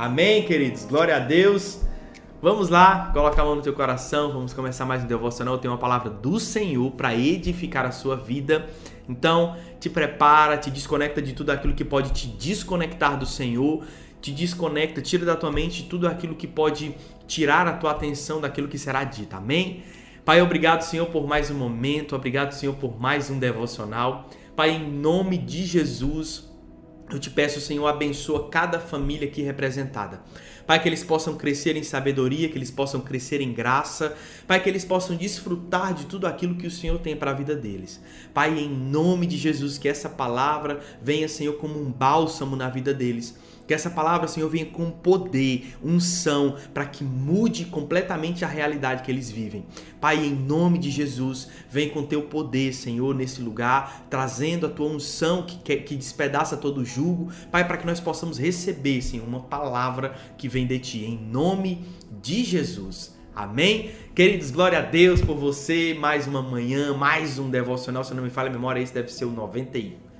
Amém, 0.00 0.46
queridos? 0.46 0.86
Glória 0.86 1.14
a 1.14 1.18
Deus. 1.18 1.82
Vamos 2.40 2.70
lá, 2.70 3.10
coloca 3.12 3.42
a 3.42 3.44
mão 3.44 3.56
no 3.56 3.60
teu 3.60 3.74
coração, 3.74 4.32
vamos 4.32 4.54
começar 4.54 4.86
mais 4.86 5.04
um 5.04 5.06
devocional. 5.06 5.58
Tenho 5.58 5.74
uma 5.74 5.78
palavra 5.78 6.08
do 6.08 6.40
Senhor 6.40 6.90
para 6.92 7.14
edificar 7.14 7.84
a 7.84 7.92
sua 7.92 8.16
vida. 8.16 8.66
Então, 9.06 9.58
te 9.78 9.90
prepara, 9.90 10.56
te 10.56 10.70
desconecta 10.70 11.20
de 11.20 11.34
tudo 11.34 11.50
aquilo 11.50 11.74
que 11.74 11.84
pode 11.84 12.12
te 12.14 12.28
desconectar 12.28 13.18
do 13.18 13.26
Senhor, 13.26 13.84
te 14.22 14.32
desconecta, 14.32 15.02
tira 15.02 15.26
da 15.26 15.36
tua 15.36 15.52
mente 15.52 15.82
tudo 15.82 16.08
aquilo 16.08 16.34
que 16.34 16.46
pode 16.46 16.94
tirar 17.26 17.66
a 17.66 17.74
tua 17.74 17.90
atenção 17.90 18.40
daquilo 18.40 18.68
que 18.68 18.78
será 18.78 19.04
dito. 19.04 19.36
Amém? 19.36 19.82
Pai, 20.24 20.40
obrigado, 20.40 20.80
Senhor, 20.80 21.08
por 21.08 21.26
mais 21.26 21.50
um 21.50 21.58
momento, 21.58 22.16
obrigado, 22.16 22.52
Senhor, 22.52 22.74
por 22.76 22.98
mais 22.98 23.28
um 23.28 23.38
devocional. 23.38 24.30
Pai, 24.56 24.70
em 24.70 24.90
nome 24.90 25.36
de 25.36 25.66
Jesus, 25.66 26.49
eu 27.16 27.20
te 27.20 27.30
peço, 27.30 27.60
Senhor, 27.60 27.86
abençoa 27.86 28.48
cada 28.48 28.78
família 28.78 29.28
aqui 29.28 29.42
representada. 29.42 30.20
Pai, 30.70 30.80
que 30.80 30.88
eles 30.88 31.02
possam 31.02 31.34
crescer 31.34 31.76
em 31.76 31.82
sabedoria, 31.82 32.48
que 32.48 32.56
eles 32.56 32.70
possam 32.70 33.00
crescer 33.00 33.40
em 33.40 33.52
graça. 33.52 34.14
Pai, 34.46 34.62
que 34.62 34.68
eles 34.68 34.84
possam 34.84 35.16
desfrutar 35.16 35.92
de 35.92 36.06
tudo 36.06 36.28
aquilo 36.28 36.54
que 36.54 36.64
o 36.64 36.70
Senhor 36.70 36.96
tem 37.00 37.16
para 37.16 37.32
a 37.32 37.34
vida 37.34 37.56
deles. 37.56 38.00
Pai, 38.32 38.56
em 38.56 38.68
nome 38.68 39.26
de 39.26 39.36
Jesus, 39.36 39.78
que 39.78 39.88
essa 39.88 40.08
palavra 40.08 40.78
venha, 41.02 41.26
Senhor, 41.26 41.54
como 41.54 41.76
um 41.76 41.90
bálsamo 41.90 42.54
na 42.54 42.68
vida 42.68 42.94
deles 42.94 43.34
que 43.70 43.74
essa 43.74 43.88
palavra, 43.88 44.26
Senhor, 44.26 44.50
venha 44.50 44.66
com 44.66 44.90
poder, 44.90 45.76
unção, 45.80 46.56
para 46.74 46.84
que 46.84 47.04
mude 47.04 47.66
completamente 47.66 48.44
a 48.44 48.48
realidade 48.48 49.04
que 49.04 49.12
eles 49.12 49.30
vivem. 49.30 49.64
Pai, 50.00 50.26
em 50.26 50.34
nome 50.34 50.76
de 50.76 50.90
Jesus, 50.90 51.46
vem 51.70 51.88
com 51.88 52.02
teu 52.02 52.22
poder, 52.22 52.74
Senhor, 52.74 53.14
nesse 53.14 53.40
lugar, 53.40 54.06
trazendo 54.10 54.66
a 54.66 54.68
tua 54.68 54.88
unção 54.88 55.44
que, 55.44 55.76
que 55.76 55.94
despedaça 55.94 56.56
todo 56.56 56.78
o 56.78 56.84
jugo. 56.84 57.30
Pai, 57.52 57.64
para 57.64 57.76
que 57.76 57.86
nós 57.86 58.00
possamos 58.00 58.38
receber, 58.40 59.02
Senhor, 59.02 59.24
uma 59.24 59.38
palavra 59.38 60.16
que 60.36 60.48
vem 60.48 60.59
de 60.66 60.78
ti. 60.78 61.04
Em 61.04 61.18
nome 61.18 61.84
de 62.22 62.44
Jesus. 62.44 63.18
Amém? 63.34 63.90
Queridos, 64.14 64.50
glória 64.50 64.78
a 64.78 64.82
Deus 64.82 65.20
por 65.20 65.36
você. 65.36 65.94
Mais 65.94 66.26
uma 66.26 66.42
manhã, 66.42 66.94
mais 66.94 67.38
um 67.38 67.48
devocional. 67.48 68.04
Se 68.04 68.12
não 68.14 68.22
me 68.22 68.30
falha 68.30 68.48
a 68.48 68.52
memória, 68.52 68.80
esse 68.80 68.92
deve 68.92 69.10
ser 69.12 69.24
o 69.24 69.30
91. 69.30 70.10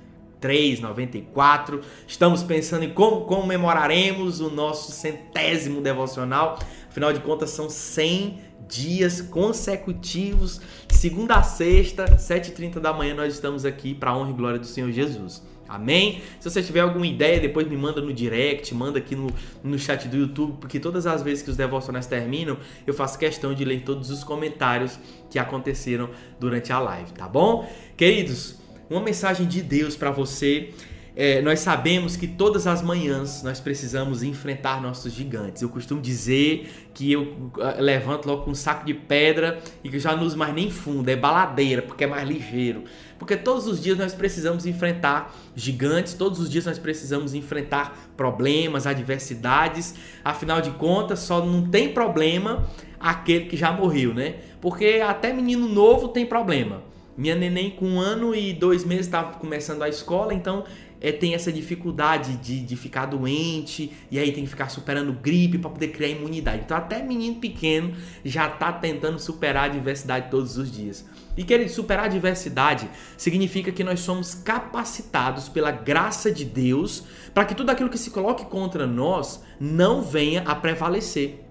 94. 0.81 1.81
Estamos 2.07 2.41
pensando 2.41 2.83
em 2.83 2.91
como 2.91 3.25
comemoraremos 3.25 4.39
o 4.39 4.49
nosso 4.49 4.91
centésimo 4.91 5.81
devocional. 5.81 6.57
Afinal 6.89 7.13
de 7.13 7.19
contas, 7.19 7.51
são 7.51 7.69
100 7.69 8.39
dias 8.67 9.21
consecutivos, 9.21 10.61
segunda 10.89 11.35
a 11.35 11.43
sexta, 11.43 12.05
7h30 12.15 12.79
da 12.79 12.93
manhã, 12.93 13.13
nós 13.13 13.33
estamos 13.33 13.65
aqui 13.65 13.93
para 13.93 14.11
a 14.11 14.17
honra 14.17 14.29
e 14.29 14.33
glória 14.33 14.59
do 14.59 14.65
Senhor 14.65 14.91
Jesus. 14.91 15.43
Amém? 15.71 16.21
Se 16.39 16.49
você 16.49 16.61
tiver 16.61 16.81
alguma 16.81 17.07
ideia, 17.07 17.39
depois 17.39 17.67
me 17.67 17.77
manda 17.77 18.01
no 18.01 18.13
direct, 18.13 18.73
manda 18.75 18.99
aqui 18.99 19.15
no, 19.15 19.27
no 19.63 19.79
chat 19.79 20.07
do 20.07 20.17
YouTube, 20.17 20.57
porque 20.59 20.79
todas 20.79 21.07
as 21.07 21.23
vezes 21.23 21.41
que 21.41 21.49
os 21.49 21.55
devocionais 21.55 22.07
terminam, 22.07 22.57
eu 22.85 22.93
faço 22.93 23.17
questão 23.17 23.53
de 23.53 23.63
ler 23.63 23.83
todos 23.83 24.09
os 24.09 24.23
comentários 24.23 24.99
que 25.29 25.39
aconteceram 25.39 26.09
durante 26.39 26.73
a 26.73 26.79
live, 26.79 27.13
tá 27.13 27.27
bom? 27.27 27.69
Queridos, 27.95 28.59
uma 28.89 29.01
mensagem 29.01 29.47
de 29.47 29.61
Deus 29.61 29.95
para 29.95 30.11
você. 30.11 30.71
É, 31.13 31.41
nós 31.41 31.59
sabemos 31.59 32.15
que 32.15 32.25
todas 32.25 32.65
as 32.67 32.81
manhãs 32.81 33.43
nós 33.43 33.59
precisamos 33.59 34.23
enfrentar 34.23 34.81
nossos 34.81 35.11
gigantes. 35.11 35.61
Eu 35.61 35.67
costumo 35.69 36.01
dizer 36.01 36.89
que 36.93 37.11
eu 37.11 37.51
ah, 37.59 37.75
levanto 37.79 38.25
logo 38.27 38.43
com 38.43 38.51
um 38.51 38.55
saco 38.55 38.85
de 38.85 38.93
pedra 38.93 39.61
e 39.83 39.89
que 39.89 39.99
já 39.99 40.15
não 40.15 40.23
uso 40.23 40.37
mais 40.37 40.53
nem 40.53 40.71
fundo, 40.71 41.09
é 41.09 41.15
baladeira, 41.15 41.81
porque 41.81 42.05
é 42.05 42.07
mais 42.07 42.27
ligeiro. 42.27 42.85
Porque 43.21 43.37
todos 43.37 43.67
os 43.67 43.79
dias 43.79 43.99
nós 43.99 44.15
precisamos 44.15 44.65
enfrentar 44.65 45.31
gigantes, 45.55 46.15
todos 46.15 46.39
os 46.39 46.49
dias 46.49 46.65
nós 46.65 46.79
precisamos 46.79 47.35
enfrentar 47.35 48.09
problemas, 48.17 48.87
adversidades. 48.87 49.93
Afinal 50.25 50.59
de 50.59 50.71
contas, 50.71 51.19
só 51.19 51.45
não 51.45 51.69
tem 51.69 51.93
problema 51.93 52.67
aquele 52.99 53.45
que 53.45 53.55
já 53.55 53.71
morreu, 53.71 54.11
né? 54.11 54.37
Porque 54.59 55.03
até 55.07 55.31
menino 55.31 55.69
novo 55.69 56.07
tem 56.07 56.25
problema. 56.25 56.81
Minha 57.15 57.35
neném 57.35 57.69
com 57.69 57.85
um 57.89 57.99
ano 57.99 58.33
e 58.33 58.53
dois 58.53 58.83
meses 58.83 59.05
estava 59.05 59.33
começando 59.33 59.83
a 59.83 59.87
escola, 59.87 60.33
então 60.33 60.63
é, 60.99 61.11
tem 61.11 61.35
essa 61.35 61.51
dificuldade 61.51 62.37
de, 62.37 62.61
de 62.61 62.75
ficar 62.75 63.05
doente 63.05 63.91
e 64.09 64.17
aí 64.17 64.31
tem 64.31 64.45
que 64.45 64.49
ficar 64.49 64.69
superando 64.69 65.13
gripe 65.13 65.59
para 65.59 65.69
poder 65.69 65.89
criar 65.89 66.07
imunidade. 66.07 66.63
Então 66.65 66.75
até 66.75 67.03
menino 67.03 67.35
pequeno 67.35 67.93
já 68.25 68.47
está 68.47 68.73
tentando 68.73 69.19
superar 69.19 69.65
a 69.65 69.73
adversidade 69.73 70.31
todos 70.31 70.57
os 70.57 70.71
dias. 70.71 71.05
E 71.35 71.43
querido, 71.43 71.71
superar 71.71 72.03
a 72.03 72.07
adversidade 72.07 72.89
significa 73.17 73.71
que 73.71 73.83
nós 73.83 74.01
somos 74.01 74.35
capacitados 74.35 75.47
pela 75.47 75.71
graça 75.71 76.31
de 76.31 76.43
Deus 76.43 77.03
para 77.33 77.45
que 77.45 77.55
tudo 77.55 77.69
aquilo 77.69 77.89
que 77.89 77.97
se 77.97 78.11
coloque 78.11 78.45
contra 78.45 78.85
nós 78.85 79.41
não 79.59 80.01
venha 80.01 80.41
a 80.41 80.53
prevalecer. 80.53 81.45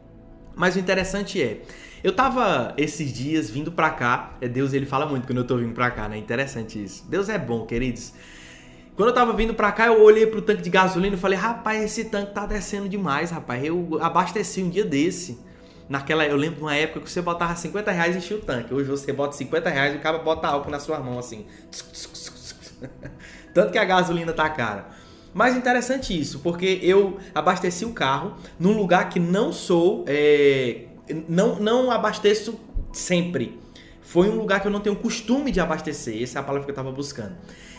Mas 0.54 0.76
o 0.76 0.78
interessante 0.78 1.42
é, 1.42 1.62
eu 2.04 2.12
tava 2.12 2.74
esses 2.76 3.12
dias 3.12 3.48
vindo 3.48 3.72
pra 3.72 3.90
cá, 3.90 4.36
é 4.40 4.48
Deus 4.48 4.72
ele 4.72 4.84
fala 4.86 5.06
muito 5.06 5.26
quando 5.26 5.38
eu 5.38 5.46
tô 5.46 5.56
vindo 5.56 5.72
pra 5.72 5.90
cá, 5.90 6.08
né? 6.08 6.18
Interessante 6.18 6.82
isso. 6.82 7.06
Deus 7.08 7.28
é 7.28 7.38
bom, 7.38 7.64
queridos. 7.64 8.12
Quando 8.96 9.08
eu 9.08 9.14
tava 9.14 9.32
vindo 9.32 9.54
pra 9.54 9.72
cá, 9.72 9.86
eu 9.86 10.02
olhei 10.02 10.26
pro 10.26 10.42
tanque 10.42 10.60
de 10.60 10.68
gasolina 10.68 11.16
e 11.16 11.18
falei, 11.18 11.38
rapaz, 11.38 11.82
esse 11.82 12.04
tanque 12.04 12.34
tá 12.34 12.44
descendo 12.44 12.86
demais, 12.88 13.30
rapaz. 13.30 13.64
Eu 13.64 13.98
abasteci 14.00 14.62
um 14.62 14.68
dia 14.68 14.84
desse. 14.84 15.38
Naquela, 15.90 16.24
eu 16.24 16.36
lembro 16.36 16.58
de 16.58 16.62
uma 16.62 16.76
época 16.76 17.00
que 17.00 17.10
você 17.10 17.20
botava 17.20 17.56
50 17.56 17.90
reais 17.90 18.14
e 18.14 18.18
enchia 18.18 18.36
o 18.36 18.40
tanque. 18.40 18.72
Hoje 18.72 18.88
você 18.88 19.12
bota 19.12 19.36
50 19.36 19.68
reais 19.68 19.92
e 19.92 19.96
o 19.96 20.00
cara 20.00 20.18
bota 20.18 20.46
álcool 20.46 20.70
na 20.70 20.78
sua 20.78 21.00
mão, 21.00 21.18
assim. 21.18 21.46
Tanto 23.52 23.72
que 23.72 23.78
a 23.78 23.84
gasolina 23.84 24.32
tá 24.32 24.48
cara. 24.48 24.90
Mas 25.34 25.56
interessante 25.56 26.18
isso, 26.18 26.38
porque 26.38 26.78
eu 26.80 27.18
abasteci 27.34 27.84
o 27.84 27.92
carro 27.92 28.36
num 28.56 28.70
lugar 28.70 29.08
que 29.08 29.18
não 29.18 29.52
sou 29.52 30.04
é, 30.06 30.84
não, 31.28 31.56
não 31.56 31.90
abasteço 31.90 32.60
sempre. 32.92 33.58
Foi 34.00 34.28
um 34.28 34.36
lugar 34.36 34.60
que 34.60 34.68
eu 34.68 34.72
não 34.72 34.80
tenho 34.80 34.94
costume 34.94 35.50
de 35.50 35.58
abastecer. 35.58 36.22
Essa 36.22 36.38
é 36.38 36.40
a 36.40 36.44
palavra 36.44 36.64
que 36.64 36.70
eu 36.70 36.72
estava 36.72 36.92
buscando. 36.92 37.34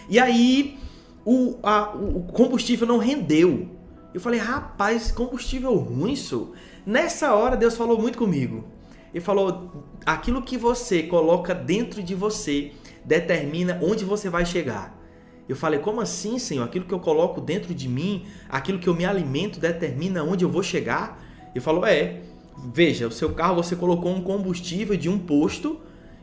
E 0.10 0.20
aí 0.20 0.78
o, 1.24 1.58
a, 1.64 1.94
o 1.96 2.24
combustível 2.24 2.86
não 2.86 2.98
rendeu. 2.98 3.70
Eu 4.14 4.20
falei, 4.20 4.42
rapaz, 4.42 5.14
combustível 5.14 5.74
ruim 5.78 6.12
isso. 6.12 6.52
Nessa 6.86 7.34
hora 7.36 7.56
Deus 7.56 7.78
falou 7.78 8.00
muito 8.00 8.18
comigo. 8.18 8.64
Ele 9.14 9.24
falou: 9.24 9.86
aquilo 10.06 10.42
que 10.42 10.58
você 10.58 11.03
coloca 11.03 11.53
dentro 11.53 12.02
de 12.02 12.16
você 12.16 12.72
determina 13.06 13.80
onde 13.81 14.03
você 14.06 14.30
vai 14.30 14.46
chegar. 14.46 14.97
Eu 15.47 15.56
falei: 15.56 15.80
como 15.80 16.02
assim, 16.02 16.40
Senhor? 16.40 16.64
Aquilo 16.64 16.86
que 16.86 16.94
eu 16.94 17.00
coloco 17.00 17.42
dentro 17.42 17.74
de 17.74 17.88
mim, 17.88 18.25
aquilo 18.50 18.80
que 18.80 18.88
eu 18.88 18.96
me 18.96 19.06
alimento 19.06 19.59
determina 19.59 20.24
onde 20.24 20.44
eu 20.44 20.50
vou 20.50 20.64
chegar? 20.64 21.22
Ele 21.53 21.64
falou: 21.64 21.86
é. 21.86 22.22
Veja, 22.74 23.08
o 23.08 23.12
seu 23.12 23.34
carro 23.34 23.56
você 23.56 23.75
colocou 23.75 24.12
um 24.12 24.22
combustível 24.22 24.96
de 24.96 25.09
um 25.09 25.18
posto 25.18 25.80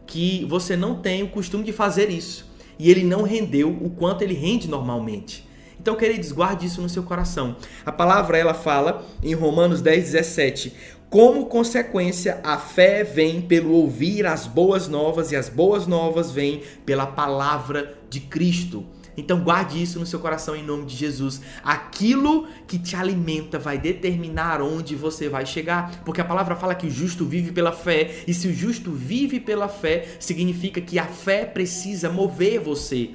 que 0.07 0.45
você 0.45 0.77
não 0.77 1.01
tem 1.01 1.23
o 1.23 1.29
costume 1.29 1.65
de 1.65 1.73
fazer 1.73 2.11
isso. 2.11 2.47
E 2.79 2.91
ele 2.91 3.03
não 3.03 3.23
rendeu 3.23 3.71
o 3.71 3.91
quanto 3.91 4.23
ele 4.23 4.35
rende 4.35 4.69
normalmente. 4.69 5.48
Então, 5.81 5.95
queridos, 5.95 6.33
guarde 6.33 6.67
isso 6.67 6.83
no 6.83 6.89
seu 6.89 7.03
coração. 7.03 7.57
A 7.87 7.93
palavra 7.93 8.37
ela 8.37 8.55
fala 8.55 9.07
em 9.23 9.35
Romanos 9.35 9.81
10, 9.81 10.05
17: 10.05 10.73
Como 11.09 11.47
consequência, 11.47 12.41
a 12.43 12.59
fé 12.59 13.05
vem 13.05 13.41
pelo 13.41 13.73
ouvir 13.73 14.27
as 14.27 14.47
boas 14.47 14.89
novas, 14.89 15.31
e 15.31 15.37
as 15.37 15.49
boas 15.49 15.87
novas 15.87 16.33
vêm 16.33 16.63
pela 16.85 17.07
palavra 17.07 17.97
de 18.11 18.21
Cristo. 18.21 18.85
Então 19.19 19.41
guarde 19.41 19.83
isso 19.83 19.99
no 19.99 20.07
seu 20.07 20.21
coração 20.21 20.55
em 20.55 20.63
nome 20.63 20.87
de 20.87 20.95
Jesus. 20.95 21.41
Aquilo 21.65 22.47
que 22.69 22.79
te 22.79 22.95
alimenta 22.95 23.59
vai 23.59 23.77
determinar 23.77 24.63
onde 24.63 24.95
você 24.95 25.29
vai 25.29 25.45
chegar, 25.45 26.03
porque 26.05 26.21
a 26.21 26.25
palavra 26.25 26.55
fala 26.55 26.75
que 26.75 26.87
o 26.87 26.91
justo 26.91 27.25
vive 27.25 27.51
pela 27.51 27.73
fé, 27.73 28.23
e 28.29 28.33
se 28.33 28.47
o 28.47 28.55
justo 28.55 28.93
vive 28.93 29.41
pela 29.41 29.69
fé, 29.69 30.07
significa 30.21 30.81
que 30.81 30.99
a 30.99 31.07
fé 31.07 31.45
precisa 31.45 32.09
mover 32.09 32.61
você. 32.61 33.11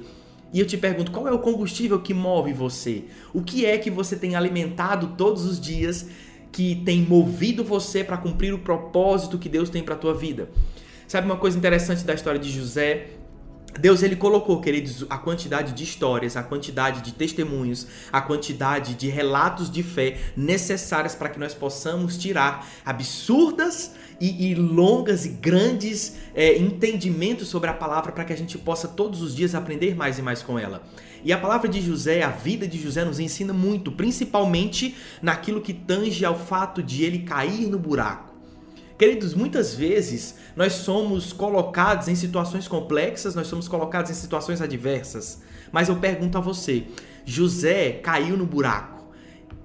E 0.54 0.60
eu 0.60 0.66
te 0.66 0.78
pergunto, 0.78 1.10
qual 1.10 1.26
é 1.26 1.32
o 1.32 1.40
combustível 1.40 2.00
que 2.00 2.14
move 2.14 2.52
você? 2.52 3.06
O 3.32 3.42
que 3.42 3.66
é 3.66 3.76
que 3.76 3.90
você 3.90 4.14
tem 4.14 4.36
alimentado 4.36 5.16
todos 5.18 5.44
os 5.44 5.60
dias 5.60 6.08
que 6.52 6.76
tem 6.84 7.02
movido 7.02 7.64
você 7.64 8.04
para 8.04 8.16
cumprir 8.16 8.54
o 8.54 8.60
propósito 8.60 9.36
que 9.36 9.48
Deus 9.48 9.68
tem 9.68 9.82
para 9.82 9.96
tua 9.96 10.14
vida? 10.14 10.48
Sabe 11.08 11.26
uma 11.26 11.36
coisa 11.36 11.58
interessante 11.58 12.04
da 12.04 12.14
história 12.14 12.38
de 12.38 12.52
José? 12.52 13.08
Deus 13.80 14.02
ele 14.02 14.14
colocou, 14.14 14.60
queridos, 14.60 15.04
a 15.10 15.18
quantidade 15.18 15.72
de 15.72 15.82
histórias, 15.82 16.36
a 16.36 16.42
quantidade 16.42 17.00
de 17.02 17.12
testemunhos, 17.12 17.86
a 18.12 18.20
quantidade 18.20 18.94
de 18.94 19.08
relatos 19.08 19.70
de 19.70 19.82
fé 19.82 20.18
necessárias 20.36 21.14
para 21.14 21.28
que 21.28 21.38
nós 21.38 21.54
possamos 21.54 22.16
tirar 22.16 22.66
absurdas 22.84 23.92
e, 24.20 24.50
e 24.50 24.54
longas 24.54 25.26
e 25.26 25.30
grandes 25.30 26.16
é, 26.34 26.56
entendimentos 26.56 27.48
sobre 27.48 27.68
a 27.68 27.74
palavra 27.74 28.12
para 28.12 28.24
que 28.24 28.32
a 28.32 28.36
gente 28.36 28.56
possa 28.56 28.86
todos 28.86 29.20
os 29.20 29.34
dias 29.34 29.54
aprender 29.54 29.94
mais 29.96 30.18
e 30.18 30.22
mais 30.22 30.42
com 30.42 30.58
ela. 30.58 30.82
E 31.24 31.32
a 31.32 31.38
palavra 31.38 31.68
de 31.68 31.80
José, 31.80 32.22
a 32.22 32.30
vida 32.30 32.68
de 32.68 32.80
José 32.80 33.04
nos 33.04 33.18
ensina 33.18 33.52
muito, 33.52 33.90
principalmente 33.90 34.94
naquilo 35.20 35.60
que 35.60 35.72
tange 35.72 36.24
ao 36.24 36.38
fato 36.38 36.82
de 36.82 37.02
ele 37.02 37.20
cair 37.20 37.66
no 37.66 37.78
buraco. 37.78 38.33
Queridos, 39.04 39.34
muitas 39.34 39.74
vezes 39.74 40.36
nós 40.56 40.72
somos 40.72 41.30
colocados 41.30 42.08
em 42.08 42.14
situações 42.14 42.66
complexas, 42.66 43.34
nós 43.34 43.46
somos 43.46 43.68
colocados 43.68 44.10
em 44.10 44.14
situações 44.14 44.62
adversas. 44.62 45.42
Mas 45.70 45.90
eu 45.90 45.96
pergunto 45.96 46.38
a 46.38 46.40
você: 46.40 46.84
José 47.22 48.00
caiu 48.02 48.34
no 48.34 48.46
buraco. 48.46 49.04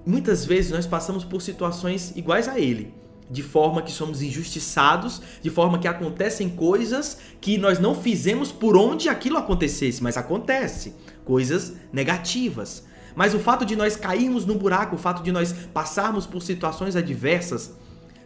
muitas 0.04 0.44
vezes 0.44 0.70
nós 0.70 0.86
passamos 0.86 1.24
por 1.24 1.40
situações 1.40 2.12
iguais 2.14 2.48
a 2.48 2.60
ele, 2.60 2.92
de 3.30 3.42
forma 3.42 3.80
que 3.80 3.90
somos 3.90 4.20
injustiçados, 4.20 5.22
de 5.40 5.48
forma 5.48 5.78
que 5.78 5.88
acontecem 5.88 6.50
coisas 6.50 7.16
que 7.40 7.56
nós 7.56 7.78
não 7.78 7.94
fizemos 7.94 8.52
por 8.52 8.76
onde 8.76 9.08
aquilo 9.08 9.38
acontecesse, 9.38 10.02
mas 10.02 10.18
acontece, 10.18 10.94
coisas 11.24 11.72
negativas. 11.90 12.84
Mas 13.16 13.32
o 13.32 13.38
fato 13.38 13.64
de 13.64 13.74
nós 13.74 13.96
cairmos 13.96 14.44
no 14.44 14.56
buraco, 14.56 14.96
o 14.96 14.98
fato 14.98 15.22
de 15.22 15.32
nós 15.32 15.50
passarmos 15.72 16.26
por 16.26 16.42
situações 16.42 16.94
adversas, 16.94 17.72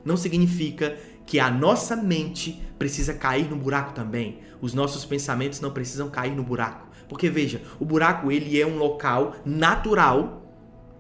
não 0.05 0.17
significa 0.17 0.97
que 1.27 1.41
a 1.41 1.51
nossa 1.51 1.97
mente 1.97 2.63
precisa 2.79 3.15
cair 3.15 3.49
no 3.49 3.57
buraco 3.57 3.93
também. 3.93 4.39
Os 4.61 4.75
nossos 4.75 5.05
pensamentos 5.05 5.61
não 5.61 5.71
precisam 5.71 6.11
cair 6.11 6.35
no 6.35 6.43
buraco. 6.43 6.89
Porque 7.09 7.31
veja, 7.31 7.63
o 7.79 7.85
buraco 7.85 8.31
ele 8.31 8.61
é 8.61 8.67
um 8.67 8.77
local 8.77 9.37
natural. 9.45 10.43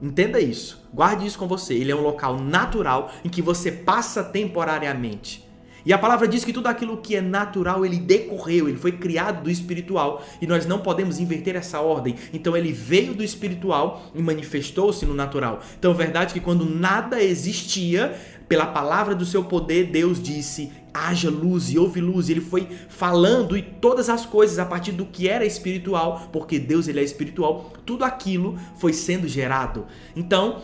Entenda 0.00 0.40
isso. 0.40 0.88
Guarde 0.92 1.26
isso 1.26 1.38
com 1.38 1.46
você. 1.46 1.74
Ele 1.74 1.92
é 1.92 1.96
um 1.96 2.02
local 2.02 2.38
natural 2.38 3.12
em 3.24 3.28
que 3.28 3.42
você 3.42 3.70
passa 3.70 4.22
temporariamente. 4.22 5.44
E 5.86 5.92
a 5.92 5.98
palavra 5.98 6.26
diz 6.26 6.44
que 6.44 6.52
tudo 6.52 6.66
aquilo 6.66 6.96
que 6.96 7.14
é 7.14 7.20
natural, 7.20 7.84
ele 7.84 7.98
decorreu, 7.98 8.68
ele 8.68 8.78
foi 8.78 8.92
criado 8.92 9.42
do 9.42 9.50
espiritual, 9.50 10.24
e 10.40 10.46
nós 10.46 10.64
não 10.64 10.78
podemos 10.78 11.18
inverter 11.18 11.56
essa 11.56 11.80
ordem. 11.80 12.14
Então 12.32 12.56
ele 12.56 12.72
veio 12.72 13.12
do 13.12 13.22
espiritual 13.22 14.06
e 14.14 14.22
manifestou-se 14.22 15.04
no 15.04 15.12
natural. 15.12 15.60
Então 15.78 15.90
é 15.90 15.94
verdade 15.94 16.32
que 16.32 16.40
quando 16.40 16.64
nada 16.64 17.22
existia, 17.22 18.18
pela 18.48 18.66
palavra 18.66 19.14
do 19.14 19.24
seu 19.24 19.44
poder, 19.44 19.90
Deus 19.90 20.22
disse: 20.22 20.70
haja 20.92 21.28
luz 21.28 21.70
e 21.70 21.78
houve 21.78 22.00
luz. 22.00 22.28
Ele 22.28 22.40
foi 22.40 22.68
falando 22.88 23.56
e 23.56 23.62
todas 23.62 24.08
as 24.08 24.24
coisas 24.24 24.58
a 24.58 24.64
partir 24.64 24.92
do 24.92 25.06
que 25.06 25.28
era 25.28 25.44
espiritual, 25.44 26.28
porque 26.32 26.58
Deus 26.58 26.86
ele 26.86 27.00
é 27.00 27.02
espiritual. 27.02 27.72
Tudo 27.84 28.04
aquilo 28.04 28.58
foi 28.76 28.92
sendo 28.92 29.26
gerado. 29.26 29.86
Então, 30.14 30.62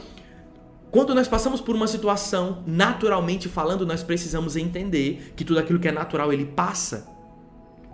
quando 0.90 1.14
nós 1.14 1.28
passamos 1.28 1.60
por 1.60 1.74
uma 1.74 1.86
situação, 1.86 2.62
naturalmente 2.66 3.48
falando, 3.48 3.86
nós 3.86 4.02
precisamos 4.02 4.56
entender 4.56 5.32
que 5.36 5.44
tudo 5.44 5.58
aquilo 5.58 5.78
que 5.78 5.88
é 5.88 5.92
natural 5.92 6.32
ele 6.32 6.44
passa. 6.44 7.08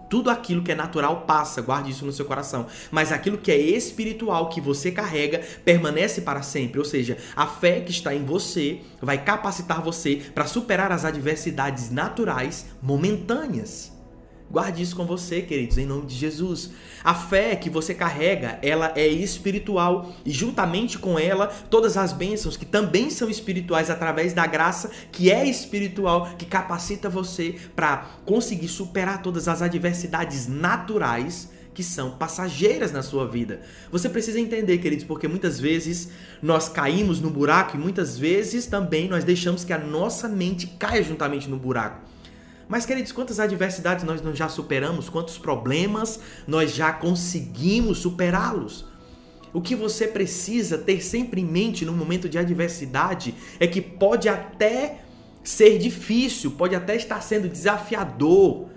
Tudo 0.08 0.30
aquilo 0.30 0.62
que 0.62 0.72
é 0.72 0.74
natural 0.74 1.22
passa, 1.22 1.62
guarde 1.62 1.90
isso 1.90 2.06
no 2.06 2.12
seu 2.12 2.24
coração. 2.24 2.66
Mas 2.90 3.10
aquilo 3.10 3.38
que 3.38 3.50
é 3.50 3.58
espiritual, 3.58 4.48
que 4.48 4.60
você 4.60 4.90
carrega, 4.90 5.40
permanece 5.64 6.20
para 6.20 6.42
sempre. 6.42 6.78
Ou 6.78 6.84
seja, 6.84 7.16
a 7.34 7.46
fé 7.46 7.80
que 7.80 7.90
está 7.90 8.14
em 8.14 8.24
você 8.24 8.80
vai 9.00 9.22
capacitar 9.22 9.82
você 9.82 10.22
para 10.34 10.46
superar 10.46 10.92
as 10.92 11.04
adversidades 11.04 11.90
naturais 11.90 12.66
momentâneas. 12.82 13.95
Guarde 14.48 14.80
isso 14.80 14.94
com 14.94 15.04
você, 15.04 15.42
queridos, 15.42 15.76
em 15.76 15.84
nome 15.84 16.06
de 16.06 16.14
Jesus. 16.14 16.70
A 17.02 17.14
fé 17.14 17.56
que 17.56 17.68
você 17.68 17.92
carrega, 17.92 18.60
ela 18.62 18.92
é 18.94 19.06
espiritual 19.06 20.14
e 20.24 20.30
juntamente 20.30 20.98
com 20.98 21.18
ela, 21.18 21.48
todas 21.68 21.96
as 21.96 22.12
bênçãos 22.12 22.56
que 22.56 22.64
também 22.64 23.10
são 23.10 23.28
espirituais 23.28 23.90
através 23.90 24.32
da 24.32 24.46
graça 24.46 24.90
que 25.10 25.32
é 25.32 25.44
espiritual, 25.44 26.30
que 26.38 26.46
capacita 26.46 27.08
você 27.08 27.56
para 27.74 28.06
conseguir 28.24 28.68
superar 28.68 29.20
todas 29.20 29.48
as 29.48 29.62
adversidades 29.62 30.46
naturais 30.46 31.50
que 31.74 31.82
são 31.82 32.12
passageiras 32.12 32.90
na 32.90 33.02
sua 33.02 33.28
vida. 33.28 33.60
Você 33.90 34.08
precisa 34.08 34.40
entender, 34.40 34.78
queridos, 34.78 35.04
porque 35.04 35.28
muitas 35.28 35.60
vezes 35.60 36.08
nós 36.40 36.68
caímos 36.68 37.20
no 37.20 37.28
buraco 37.28 37.76
e 37.76 37.78
muitas 37.78 38.16
vezes 38.16 38.64
também 38.64 39.08
nós 39.08 39.24
deixamos 39.24 39.64
que 39.64 39.74
a 39.74 39.78
nossa 39.78 40.26
mente 40.28 40.68
caia 40.78 41.02
juntamente 41.02 41.50
no 41.50 41.58
buraco. 41.58 42.00
Mas, 42.68 42.84
queridos, 42.84 43.12
quantas 43.12 43.38
adversidades 43.38 44.04
nós 44.04 44.20
já 44.36 44.48
superamos, 44.48 45.08
quantos 45.08 45.38
problemas 45.38 46.18
nós 46.46 46.74
já 46.74 46.92
conseguimos 46.92 47.98
superá-los. 47.98 48.84
O 49.52 49.60
que 49.60 49.76
você 49.76 50.08
precisa 50.08 50.76
ter 50.76 51.00
sempre 51.00 51.40
em 51.40 51.44
mente 51.44 51.84
no 51.84 51.92
momento 51.92 52.28
de 52.28 52.38
adversidade 52.38 53.34
é 53.60 53.66
que 53.66 53.80
pode 53.80 54.28
até 54.28 55.00
ser 55.44 55.78
difícil, 55.78 56.50
pode 56.50 56.74
até 56.74 56.96
estar 56.96 57.20
sendo 57.20 57.48
desafiador, 57.48 58.68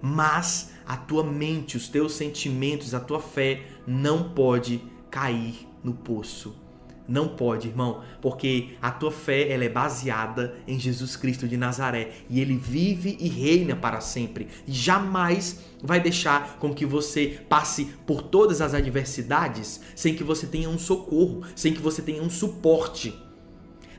mas 0.00 0.72
a 0.86 0.96
tua 0.96 1.24
mente, 1.24 1.76
os 1.76 1.88
teus 1.88 2.12
sentimentos, 2.12 2.94
a 2.94 3.00
tua 3.00 3.20
fé 3.20 3.62
não 3.86 4.30
pode 4.30 4.82
cair 5.10 5.66
no 5.82 5.94
poço 5.94 6.67
não 7.08 7.26
pode, 7.26 7.68
irmão, 7.68 8.02
porque 8.20 8.76
a 8.82 8.90
tua 8.90 9.10
fé 9.10 9.50
ela 9.50 9.64
é 9.64 9.68
baseada 9.68 10.56
em 10.66 10.78
Jesus 10.78 11.16
Cristo 11.16 11.48
de 11.48 11.56
Nazaré 11.56 12.10
e 12.28 12.38
ele 12.38 12.54
vive 12.54 13.16
e 13.18 13.28
reina 13.28 13.74
para 13.74 14.00
sempre. 14.02 14.46
E 14.66 14.72
jamais 14.72 15.60
vai 15.82 16.00
deixar 16.00 16.58
com 16.58 16.74
que 16.74 16.84
você 16.84 17.40
passe 17.48 17.86
por 18.06 18.20
todas 18.20 18.60
as 18.60 18.74
adversidades 18.74 19.80
sem 19.96 20.14
que 20.14 20.22
você 20.22 20.46
tenha 20.46 20.68
um 20.68 20.78
socorro, 20.78 21.42
sem 21.56 21.72
que 21.72 21.80
você 21.80 22.02
tenha 22.02 22.22
um 22.22 22.28
suporte. 22.28 23.18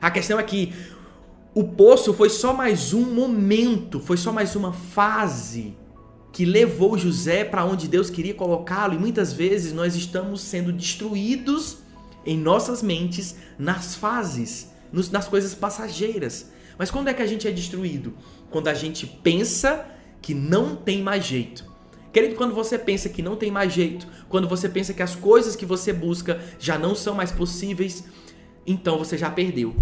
A 0.00 0.10
questão 0.10 0.38
é 0.38 0.42
que 0.44 0.72
o 1.52 1.64
poço 1.64 2.14
foi 2.14 2.30
só 2.30 2.54
mais 2.54 2.94
um 2.94 3.12
momento, 3.12 3.98
foi 3.98 4.16
só 4.16 4.32
mais 4.32 4.54
uma 4.54 4.72
fase 4.72 5.76
que 6.32 6.44
levou 6.44 6.96
José 6.96 7.42
para 7.44 7.64
onde 7.64 7.88
Deus 7.88 8.08
queria 8.08 8.34
colocá-lo, 8.34 8.94
e 8.94 8.98
muitas 8.98 9.32
vezes 9.32 9.72
nós 9.72 9.96
estamos 9.96 10.42
sendo 10.42 10.72
destruídos 10.72 11.78
em 12.24 12.36
nossas 12.36 12.82
mentes 12.82 13.36
nas 13.58 13.94
fases, 13.94 14.70
nos, 14.92 15.10
nas 15.10 15.28
coisas 15.28 15.54
passageiras. 15.54 16.50
Mas 16.78 16.90
quando 16.90 17.08
é 17.08 17.14
que 17.14 17.22
a 17.22 17.26
gente 17.26 17.46
é 17.46 17.50
destruído? 17.50 18.14
Quando 18.50 18.68
a 18.68 18.74
gente 18.74 19.06
pensa 19.06 19.86
que 20.20 20.34
não 20.34 20.76
tem 20.76 21.02
mais 21.02 21.24
jeito. 21.24 21.70
Querido, 22.12 22.34
quando 22.34 22.54
você 22.54 22.78
pensa 22.78 23.08
que 23.08 23.22
não 23.22 23.36
tem 23.36 23.50
mais 23.50 23.72
jeito, 23.72 24.06
quando 24.28 24.48
você 24.48 24.68
pensa 24.68 24.92
que 24.92 25.02
as 25.02 25.14
coisas 25.14 25.54
que 25.54 25.64
você 25.64 25.92
busca 25.92 26.40
já 26.58 26.76
não 26.76 26.94
são 26.94 27.14
mais 27.14 27.30
possíveis, 27.30 28.04
então 28.66 28.98
você 28.98 29.16
já 29.16 29.30
perdeu. 29.30 29.74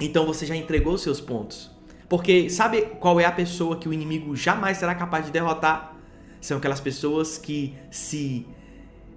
Então 0.00 0.26
você 0.26 0.44
já 0.44 0.56
entregou 0.56 0.98
seus 0.98 1.20
pontos. 1.20 1.70
Porque 2.08 2.50
sabe 2.50 2.82
qual 2.98 3.20
é 3.20 3.24
a 3.24 3.32
pessoa 3.32 3.76
que 3.76 3.88
o 3.88 3.92
inimigo 3.92 4.34
jamais 4.34 4.78
será 4.78 4.94
capaz 4.94 5.26
de 5.26 5.32
derrotar? 5.32 5.96
São 6.40 6.58
aquelas 6.58 6.80
pessoas 6.80 7.38
que 7.38 7.74
se 7.90 8.46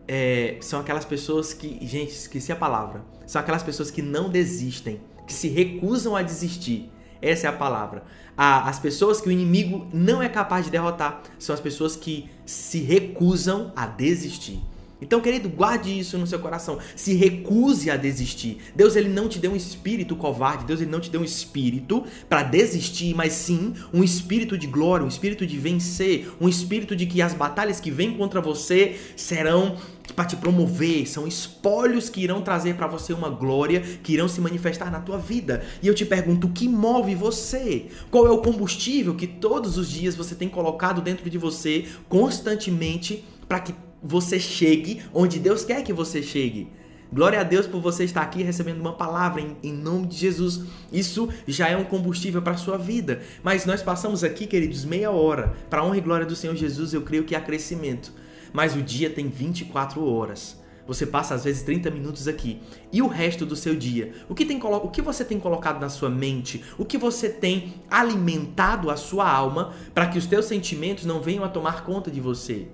é, 0.08 0.58
são 0.62 0.80
aquelas 0.80 1.06
pessoas 1.06 1.54
que, 1.54 1.80
gente, 1.86 2.12
esqueci 2.12 2.52
a 2.52 2.56
palavra. 2.56 3.04
São 3.26 3.42
aquelas 3.42 3.64
pessoas 3.64 3.90
que 3.90 4.02
não 4.02 4.30
desistem, 4.30 5.02
que 5.26 5.34
se 5.34 5.48
recusam 5.48 6.16
a 6.16 6.22
desistir. 6.22 6.92
Essa 7.22 7.48
é 7.48 7.50
a 7.50 7.54
palavra. 7.54 8.04
as 8.38 8.80
pessoas 8.80 9.20
que 9.20 9.28
o 9.28 9.32
inimigo 9.32 9.88
não 9.92 10.22
é 10.22 10.30
capaz 10.30 10.66
de 10.66 10.72
derrotar 10.72 11.24
são 11.40 11.54
as 11.54 11.60
pessoas 11.60 11.96
que 11.96 12.30
se 12.46 12.80
recusam 12.80 13.72
a 13.76 13.88
desistir. 13.88 14.62
Então, 15.02 15.20
querido, 15.20 15.50
guarde 15.50 15.98
isso 15.98 16.18
no 16.18 16.26
seu 16.26 16.40
coração. 16.40 16.80
Se 16.96 17.14
recuse 17.14 17.92
a 17.92 17.98
desistir. 17.98 18.60
Deus 18.76 18.96
ele 18.96 19.10
não 19.10 19.28
te 19.28 19.40
deu 19.40 19.52
um 19.52 19.56
espírito 19.56 20.16
covarde. 20.16 20.66
Deus 20.66 20.80
ele 20.80 20.90
não 20.90 21.02
te 21.02 21.10
deu 21.10 21.22
um 21.22 21.26
espírito 21.26 22.04
para 22.30 22.44
desistir, 22.44 23.14
mas 23.14 23.34
sim 23.34 23.74
um 23.94 24.04
espírito 24.04 24.58
de 24.58 24.68
glória, 24.68 25.06
um 25.06 25.10
espírito 25.10 25.46
de 25.46 25.58
vencer, 25.58 26.32
um 26.40 26.48
espírito 26.48 26.96
de 26.96 27.06
que 27.06 27.22
as 27.22 27.34
batalhas 27.34 27.80
que 27.80 27.92
vêm 27.92 28.16
contra 28.16 28.40
você 28.40 28.96
serão 29.16 29.76
para 30.16 30.26
te 30.26 30.36
promover, 30.36 31.08
são 31.08 31.28
espólios 31.28 32.10
que 32.10 32.22
irão 32.22 32.42
trazer 32.42 32.76
para 32.76 32.88
você 32.88 33.12
uma 33.12 33.30
glória, 33.30 33.82
que 33.82 34.14
irão 34.14 34.28
se 34.28 34.40
manifestar 34.40 34.92
na 34.92 35.00
tua 35.00 35.18
vida. 35.18 35.64
E 35.82 35.88
eu 35.88 35.96
te 35.96 36.06
pergunto, 36.06 36.48
o 36.48 36.52
que 36.52 36.70
move 36.70 37.16
você? 37.16 37.88
Qual 38.12 38.26
é 38.26 38.30
o 38.30 38.38
combustível 38.38 39.16
que 39.16 39.28
todos 39.28 39.78
os 39.78 39.90
dias 39.90 40.16
você 40.16 40.36
tem 40.36 40.48
colocado 40.48 41.02
dentro 41.02 41.30
de 41.30 41.38
você 41.38 41.86
constantemente 42.08 43.26
para 43.48 43.60
que 43.60 43.74
você 44.06 44.40
chegue 44.40 45.02
onde 45.12 45.40
Deus 45.40 45.66
quer 45.66 45.84
que 45.84 45.92
você 45.92 46.22
chegue. 46.22 46.70
Glória 47.12 47.40
a 47.40 47.44
Deus 47.44 47.66
por 47.66 47.82
você 47.82 48.04
estar 48.04 48.22
aqui 48.22 48.44
recebendo 48.44 48.80
uma 48.80 48.94
palavra 48.94 49.42
em, 49.42 49.56
em 49.64 49.74
nome 49.74 50.08
de 50.08 50.18
Jesus. 50.18 50.62
Isso 50.92 51.30
já 51.48 51.70
é 51.70 51.78
um 51.78 51.84
combustível 51.84 52.42
para 52.42 52.54
a 52.54 52.58
sua 52.58 52.78
vida. 52.78 53.22
Mas 53.44 53.66
nós 53.66 53.82
passamos 53.82 54.24
aqui, 54.24 54.46
queridos, 54.46 54.86
meia 54.86 55.12
hora. 55.12 55.56
Para 55.70 55.82
a 55.82 55.86
honra 55.86 55.98
e 55.98 56.02
glória 56.02 56.26
do 56.26 56.36
Senhor 56.36 56.56
Jesus, 56.56 56.94
eu 56.94 57.02
creio 57.02 57.24
que 57.24 57.36
há 57.36 57.42
crescimento. 57.42 58.12
Mas 58.54 58.76
o 58.76 58.82
dia 58.82 59.10
tem 59.10 59.28
24 59.28 60.06
horas. 60.06 60.60
Você 60.88 61.06
passa 61.06 61.34
às 61.34 61.44
vezes 61.44 61.64
30 61.64 61.90
minutos 61.90 62.28
aqui. 62.28 62.62
E 62.92 63.02
o 63.02 63.08
resto 63.08 63.46
do 63.46 63.56
seu 63.56 63.76
dia? 63.76 64.14
O 64.30 64.36
que, 64.36 64.46
tem, 64.46 64.60
o 64.62 64.90
que 64.90 65.02
você 65.02 65.26
tem 65.26 65.40
colocado 65.40 65.80
na 65.80 65.90
sua 65.90 66.10
mente? 66.10 66.64
O 66.78 66.86
que 66.86 66.98
você 66.98 67.30
tem 67.30 67.76
alimentado 67.90 68.92
a 68.92 68.96
sua 68.98 69.28
alma 69.28 69.74
para 69.94 70.08
que 70.08 70.18
os 70.18 70.28
teus 70.28 70.46
sentimentos 70.46 71.06
não 71.06 71.22
venham 71.22 71.44
a 71.44 71.50
tomar 71.50 71.84
conta 71.84 72.12
de 72.12 72.22
você? 72.22 72.68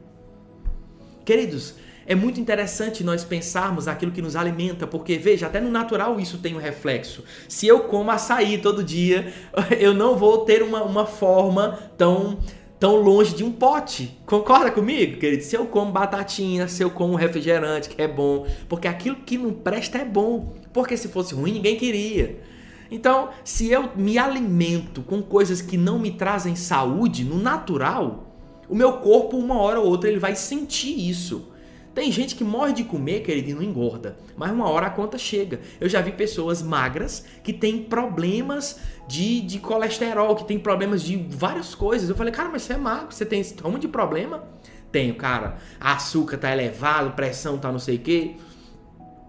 Queridos, 1.24 1.76
é 2.06 2.16
muito 2.16 2.40
interessante 2.40 3.04
nós 3.04 3.24
pensarmos 3.24 3.88
aquilo 3.88 4.12
que 4.12 4.22
nos 4.22 4.36
alimenta, 4.36 4.88
porque 4.88 5.18
veja, 5.18 5.48
até 5.48 5.62
no 5.62 5.70
natural 5.70 6.20
isso 6.20 6.40
tem 6.40 6.56
um 6.56 6.60
reflexo. 6.60 7.24
Se 7.48 7.68
eu 7.68 7.82
como 7.82 8.12
açaí 8.12 8.58
todo 8.58 8.84
dia, 8.84 9.32
eu 9.80 9.94
não 9.94 10.18
vou 10.18 10.40
ter 10.40 10.64
uma, 10.64 10.84
uma 10.84 11.06
forma 11.06 11.80
tão 11.98 12.40
tão 12.80 12.96
longe 12.96 13.36
de 13.36 13.44
um 13.44 13.52
pote. 13.52 14.18
Concorda 14.26 14.72
comigo, 14.72 15.20
querido? 15.20 15.44
Se 15.44 15.56
eu 15.56 15.68
como 15.68 15.92
batatinha, 15.92 16.68
se 16.68 16.82
eu 16.82 16.90
como 16.90 17.16
refrigerante, 17.16 17.88
que 17.90 18.02
é 18.02 18.08
bom, 18.08 18.48
porque 18.68 18.88
aquilo 18.88 19.18
que 19.18 19.38
não 19.38 19.54
presta 19.54 20.00
é 20.00 20.06
bom, 20.06 20.56
porque 20.74 20.98
se 20.98 21.08
fosse 21.08 21.36
ruim 21.36 21.54
ninguém 21.54 21.76
queria. 21.76 22.42
Então, 22.90 23.30
se 23.44 23.72
eu 23.72 23.92
me 23.96 24.18
alimento 24.18 25.04
com 25.04 25.22
coisas 25.22 25.62
que 25.62 25.78
não 25.78 26.00
me 26.00 26.10
trazem 26.10 26.56
saúde 26.56 27.24
no 27.24 27.38
natural, 27.38 28.31
o 28.72 28.76
meu 28.76 28.94
corpo, 28.94 29.38
uma 29.38 29.60
hora 29.60 29.82
ou 29.82 29.86
outra, 29.86 30.10
ele 30.10 30.18
vai 30.18 30.34
sentir 30.34 30.98
isso. 30.98 31.52
Tem 31.94 32.10
gente 32.10 32.36
que 32.36 32.44
morre 32.44 32.72
de 32.72 32.86
comer, 32.86 33.20
querido, 33.20 33.50
e 33.50 33.54
não 33.54 33.62
engorda. 33.62 34.16
Mas 34.38 34.50
uma 34.50 34.70
hora 34.70 34.88
a 34.88 34.90
conta 34.90 35.18
chega. 35.18 35.60
Eu 35.78 35.90
já 35.90 36.00
vi 36.00 36.14
pessoas 36.14 36.62
magras 36.62 37.26
que 37.44 37.52
têm 37.52 37.84
problemas 37.84 38.80
de, 39.10 39.42
de 39.42 39.60
colesterol, 39.60 40.38
que 40.38 40.46
têm 40.46 40.58
problemas 40.58 41.04
de 41.04 41.18
várias 41.18 41.76
coisas. 41.76 42.10
Eu 42.10 42.16
falei, 42.16 42.32
cara, 42.32 42.48
mas 42.48 42.62
você 42.62 42.72
é 42.72 42.78
magro, 42.78 43.14
você 43.14 43.26
tem 43.26 43.42
esse 43.42 43.54
de 43.54 43.88
problema? 43.90 44.46
Tenho, 44.90 45.16
cara. 45.16 45.58
Açúcar 45.78 46.38
tá 46.38 46.50
elevado, 46.50 47.12
pressão 47.12 47.58
tá 47.58 47.70
não 47.74 47.80
sei 47.80 47.98
o 47.98 48.00
quê. 48.00 48.36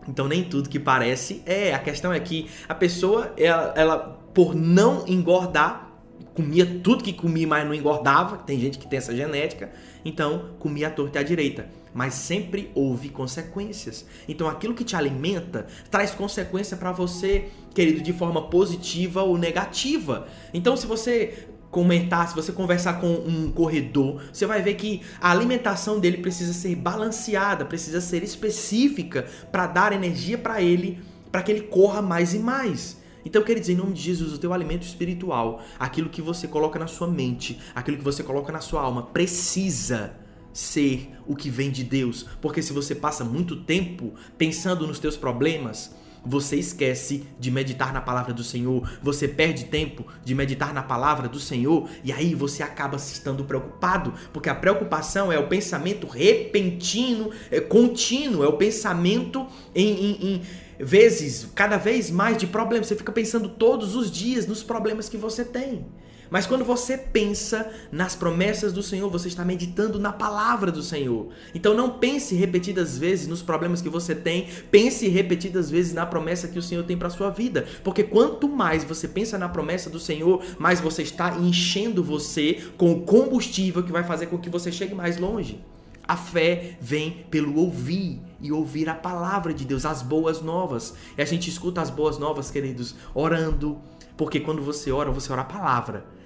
Então 0.08 0.28
nem 0.28 0.44
tudo 0.44 0.68
que 0.68 0.78
parece 0.78 1.42
é. 1.44 1.75
A 1.75 1.80
questão 1.80 2.12
é 2.12 2.20
que 2.20 2.49
a 2.68 2.76
pessoa, 2.76 3.32
ela, 3.37 3.75
ela 3.75 3.99
por 4.32 4.54
não 4.54 5.04
engordar, 5.08 5.91
comia 6.35 6.67
tudo 6.83 7.05
que 7.05 7.12
comia, 7.12 7.47
mas 7.47 7.67
não 7.67 7.75
engordava. 7.75 8.39
Tem 8.39 8.59
gente 8.59 8.79
que 8.79 8.87
tem 8.87 8.99
essa 8.99 9.15
genética. 9.15 9.71
Então 10.05 10.51
comia 10.59 10.89
a 10.89 10.91
torta 10.91 11.19
e 11.19 11.21
à 11.21 11.23
direita. 11.23 11.69
Mas 11.95 12.15
sempre 12.15 12.71
houve 12.75 13.11
consequências. 13.11 14.07
Então 14.27 14.49
aquilo 14.49 14.75
que 14.75 14.85
te 14.85 14.97
alimenta 14.97 15.67
traz 15.91 16.12
consequência 16.12 16.77
para 16.77 16.93
você, 16.93 17.49
querido, 17.75 18.01
de 18.01 18.12
forma 18.12 18.49
positiva 18.49 19.23
ou 19.23 19.37
negativa. 19.37 20.27
Então 20.55 20.77
se 20.77 20.87
você 20.87 21.49
comentar, 21.71 22.29
se 22.29 22.35
você 22.35 22.53
conversar 22.53 23.01
com 23.01 23.11
um 23.11 23.51
corredor, 23.51 24.23
você 24.31 24.45
vai 24.45 24.61
ver 24.61 24.75
que 24.75 25.01
a 25.21 25.31
alimentação 25.31 25.99
dele 25.99 26.19
precisa 26.19 26.53
ser 26.53 26.75
balanceada, 26.77 27.65
precisa 27.65 27.99
ser 28.01 28.23
específica 28.23 29.27
para 29.51 29.67
dar 29.67 29.93
energia 29.93 30.37
para 30.37 30.61
ele, 30.61 31.01
para 31.31 31.43
que 31.43 31.51
ele 31.51 31.62
corra 31.62 32.03
mais 32.03 32.35
e 32.35 32.39
mais. 32.39 33.01
Então 33.25 33.41
eu 33.41 33.47
quero 33.47 33.61
dizer 33.61 33.73
em 33.73 33.76
nome 33.76 33.93
de 33.93 34.02
Jesus, 34.02 34.33
o 34.33 34.38
teu 34.38 34.52
alimento 34.52 34.83
espiritual, 34.83 35.62
aquilo 35.79 36.09
que 36.09 36.23
você 36.23 36.49
coloca 36.49 36.79
na 36.79 36.87
sua 36.87 37.07
mente, 37.07 37.59
aquilo 37.75 37.97
que 37.97 38.05
você 38.05 38.23
coloca 38.23 38.52
na 38.52 38.61
sua 38.61 38.83
alma, 38.83 39.05
precisa 39.05 40.14
ser 40.52 41.11
o 41.26 41.35
que 41.35 41.49
vem 41.49 41.71
de 41.71 41.83
Deus, 41.83 42.26
porque 42.41 42.61
se 42.61 42.73
você 42.73 42.95
passa 42.95 43.25
muito 43.25 43.57
tempo 43.57 44.12
pensando 44.37 44.87
nos 44.87 44.99
teus 44.99 45.17
problemas, 45.17 45.95
você 46.25 46.57
esquece 46.57 47.25
de 47.38 47.50
meditar 47.50 47.93
na 47.93 48.00
palavra 48.00 48.33
do 48.33 48.45
Senhor, 48.45 48.88
você 49.02 49.26
perde 49.26 49.64
tempo 49.64 50.07
de 50.25 50.35
meditar 50.35 50.73
na 50.73 50.83
palavra 50.83 51.29
do 51.29 51.41
Senhor 51.41 51.88
e 52.05 52.12
aí 52.12 52.35
você 52.35 52.62
acaba 52.62 52.99
se 52.99 53.14
estando 53.14 53.45
preocupado, 53.45 54.14
porque 54.33 54.49
a 54.49 54.55
preocupação 54.55 55.33
é 55.33 55.38
o 55.38 55.49
pensamento 55.49 56.07
repentino, 56.07 57.31
é 57.50 57.61
contínuo, 57.61 58.45
é 58.45 58.49
o 58.49 58.57
pensamento 58.57 59.47
em, 59.75 59.88
em, 59.88 60.26
em 60.26 60.43
vezes, 60.79 61.49
cada 61.55 61.76
vez 61.76 62.11
mais 62.11 62.37
de 62.37 62.47
problemas. 62.47 62.88
Você 62.88 62.97
fica 62.97 63.12
pensando 63.12 63.49
todos 63.49 63.95
os 63.95 64.11
dias 64.11 64.47
nos 64.47 64.62
problemas 64.62 65.09
que 65.09 65.17
você 65.17 65.45
tem. 65.45 65.87
Mas 66.33 66.47
quando 66.47 66.65
você 66.65 66.97
pensa 66.97 67.71
nas 67.93 68.17
promessas 68.17 68.73
do 68.73 68.83
Senhor, 68.83 69.11
você 69.11 69.29
está 69.29 69.45
meditando 69.45 70.01
na 70.01 70.11
palavra 70.11 70.73
do 70.73 70.83
Senhor. 70.83 71.29
Então 71.55 71.75
não 71.75 71.99
pense 71.99 72.35
repetidas 72.35 72.97
vezes 72.97 73.27
nos 73.27 73.43
problemas 73.43 73.83
que 73.83 73.91
você 73.91 74.15
tem, 74.15 74.49
pense 74.71 75.07
repetidas 75.09 75.69
vezes 75.69 75.93
na 75.93 76.07
promessa 76.07 76.49
que 76.49 76.59
o 76.59 76.62
Senhor 76.62 76.85
tem 76.85 76.97
para 76.97 77.11
sua 77.11 77.29
vida, 77.29 77.67
porque 77.85 78.03
quanto 78.03 78.49
mais 78.49 78.83
você 78.83 79.07
pensa 79.07 79.37
na 79.37 79.47
promessa 79.47 79.91
do 79.91 80.01
Senhor, 80.01 80.43
mais 80.59 80.81
você 80.81 81.03
está 81.03 81.37
enchendo 81.37 82.03
você 82.03 82.62
com 82.79 82.91
o 82.93 83.03
combustível 83.03 83.83
que 83.83 83.93
vai 83.93 84.03
fazer 84.03 84.29
com 84.29 84.39
que 84.39 84.49
você 84.49 84.73
chegue 84.73 84.95
mais 84.95 85.19
longe. 85.19 85.62
A 86.09 86.17
fé 86.17 86.79
vem 86.81 87.27
pelo 87.31 87.57
ouvir 87.57 88.23
e 88.41 88.51
ouvir 88.51 88.89
a 88.89 88.95
palavra 88.95 89.53
de 89.53 89.67
Deus, 89.67 89.85
as 89.85 90.01
boas 90.01 90.41
novas. 90.41 90.95
E 91.17 91.21
a 91.21 91.27
gente 91.27 91.51
escuta 91.51 91.83
as 91.83 91.91
boas 91.91 92.19
novas, 92.19 92.51
queridos, 92.51 92.95
orando, 93.15 93.79
porque 94.17 94.41
quando 94.41 94.62
você 94.62 94.91
ora, 94.91 95.11
você 95.11 95.31
ora 95.31 95.43
a 95.43 95.45
palavra. 95.45 96.22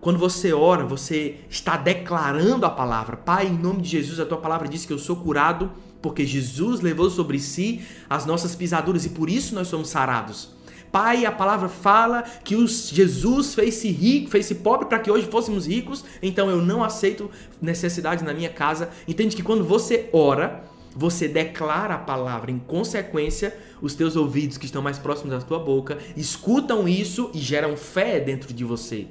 Quando 0.00 0.18
você 0.18 0.52
ora, 0.52 0.84
você 0.84 1.36
está 1.50 1.76
declarando 1.76 2.64
a 2.64 2.70
palavra. 2.70 3.16
Pai, 3.16 3.46
em 3.46 3.58
nome 3.58 3.82
de 3.82 3.88
Jesus, 3.88 4.20
a 4.20 4.26
tua 4.26 4.38
palavra 4.38 4.68
diz 4.68 4.84
que 4.86 4.92
eu 4.92 4.98
sou 4.98 5.16
curado 5.16 5.72
porque 6.00 6.24
Jesus 6.24 6.80
levou 6.80 7.10
sobre 7.10 7.40
si 7.40 7.82
as 8.08 8.24
nossas 8.24 8.54
pisaduras 8.54 9.04
e 9.04 9.10
por 9.10 9.28
isso 9.28 9.54
nós 9.54 9.68
somos 9.68 9.88
sarados. 9.88 10.50
Pai, 10.92 11.26
a 11.26 11.32
palavra 11.32 11.68
fala 11.68 12.22
que 12.22 12.54
os 12.54 12.88
Jesus 12.88 13.54
fez-se 13.54 13.90
rico, 13.90 14.30
fez-se 14.30 14.54
pobre 14.54 14.86
para 14.86 14.98
que 14.98 15.10
hoje 15.10 15.26
fôssemos 15.26 15.66
ricos, 15.66 16.04
então 16.22 16.48
eu 16.48 16.62
não 16.62 16.82
aceito 16.82 17.30
necessidade 17.60 18.24
na 18.24 18.32
minha 18.32 18.48
casa. 18.48 18.88
Entende 19.06 19.36
que 19.36 19.42
quando 19.42 19.64
você 19.64 20.08
ora, 20.12 20.64
você 20.96 21.28
declara 21.28 21.94
a 21.94 21.98
palavra, 21.98 22.50
em 22.50 22.58
consequência, 22.58 23.54
os 23.82 23.94
teus 23.94 24.16
ouvidos 24.16 24.56
que 24.56 24.64
estão 24.64 24.80
mais 24.80 24.98
próximos 24.98 25.32
da 25.32 25.40
tua 25.40 25.58
boca 25.58 25.98
escutam 26.16 26.88
isso 26.88 27.30
e 27.34 27.38
geram 27.38 27.76
fé 27.76 28.18
dentro 28.18 28.54
de 28.54 28.64
você. 28.64 29.08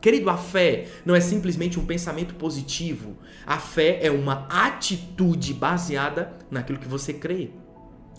Querido, 0.00 0.30
a 0.30 0.36
fé 0.36 0.86
não 1.04 1.14
é 1.14 1.20
simplesmente 1.20 1.78
um 1.78 1.84
pensamento 1.84 2.34
positivo. 2.34 3.18
A 3.46 3.58
fé 3.58 3.98
é 4.02 4.10
uma 4.10 4.46
atitude 4.48 5.52
baseada 5.52 6.32
naquilo 6.50 6.78
que 6.78 6.88
você 6.88 7.12
crê. 7.12 7.50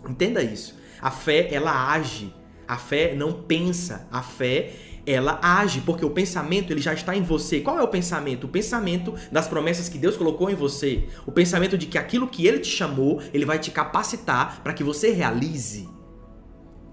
Entenda 0.07 0.43
isso. 0.43 0.79
A 1.01 1.09
fé, 1.09 1.49
ela 1.51 1.91
age. 1.91 2.33
A 2.67 2.77
fé 2.77 3.15
não 3.15 3.33
pensa. 3.33 4.07
A 4.11 4.21
fé, 4.21 4.73
ela 5.05 5.39
age, 5.41 5.81
porque 5.81 6.05
o 6.05 6.11
pensamento 6.11 6.71
ele 6.71 6.81
já 6.81 6.93
está 6.93 7.15
em 7.15 7.23
você. 7.23 7.59
Qual 7.59 7.79
é 7.79 7.81
o 7.81 7.87
pensamento? 7.87 8.45
O 8.45 8.49
pensamento 8.49 9.15
das 9.31 9.47
promessas 9.47 9.89
que 9.89 9.97
Deus 9.97 10.15
colocou 10.15 10.49
em 10.49 10.55
você. 10.55 11.07
O 11.25 11.31
pensamento 11.31 11.77
de 11.77 11.87
que 11.87 11.97
aquilo 11.97 12.27
que 12.27 12.45
ele 12.45 12.59
te 12.59 12.69
chamou, 12.69 13.21
ele 13.33 13.45
vai 13.45 13.57
te 13.57 13.71
capacitar 13.71 14.61
para 14.61 14.73
que 14.73 14.83
você 14.83 15.11
realize. 15.11 15.89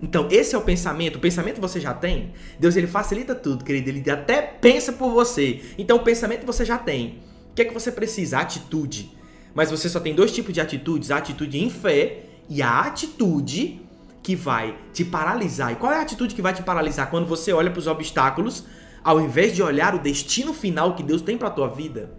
Então, 0.00 0.28
esse 0.30 0.54
é 0.54 0.58
o 0.58 0.62
pensamento. 0.62 1.16
O 1.16 1.20
pensamento 1.20 1.60
você 1.60 1.80
já 1.80 1.92
tem. 1.92 2.32
Deus 2.58 2.76
ele 2.76 2.86
facilita 2.86 3.34
tudo, 3.34 3.64
querido. 3.64 3.90
Ele 3.90 4.08
até 4.10 4.40
pensa 4.40 4.92
por 4.92 5.10
você. 5.10 5.60
Então, 5.76 5.96
o 5.96 6.04
pensamento 6.04 6.46
você 6.46 6.64
já 6.64 6.78
tem. 6.78 7.20
O 7.50 7.54
que 7.54 7.62
é 7.62 7.64
que 7.64 7.74
você 7.74 7.90
precisa? 7.90 8.38
Atitude. 8.38 9.16
Mas 9.54 9.70
você 9.70 9.88
só 9.88 9.98
tem 9.98 10.14
dois 10.14 10.32
tipos 10.32 10.54
de 10.54 10.60
atitudes: 10.60 11.10
a 11.10 11.16
atitude 11.16 11.58
em 11.58 11.68
fé 11.68 12.24
e 12.48 12.62
a 12.62 12.80
atitude 12.80 13.80
que 14.22 14.36
vai 14.36 14.76
te 14.92 15.04
paralisar. 15.04 15.72
E 15.72 15.76
qual 15.76 15.92
é 15.92 15.96
a 15.96 16.02
atitude 16.02 16.34
que 16.34 16.42
vai 16.42 16.54
te 16.54 16.62
paralisar? 16.62 17.10
Quando 17.10 17.26
você 17.26 17.52
olha 17.52 17.70
para 17.70 17.80
os 17.80 17.86
obstáculos, 17.86 18.64
ao 19.02 19.20
invés 19.20 19.54
de 19.54 19.62
olhar 19.62 19.94
o 19.94 19.98
destino 19.98 20.52
final 20.52 20.94
que 20.94 21.02
Deus 21.02 21.22
tem 21.22 21.36
para 21.36 21.48
a 21.48 21.50
tua 21.50 21.68
vida. 21.68 22.10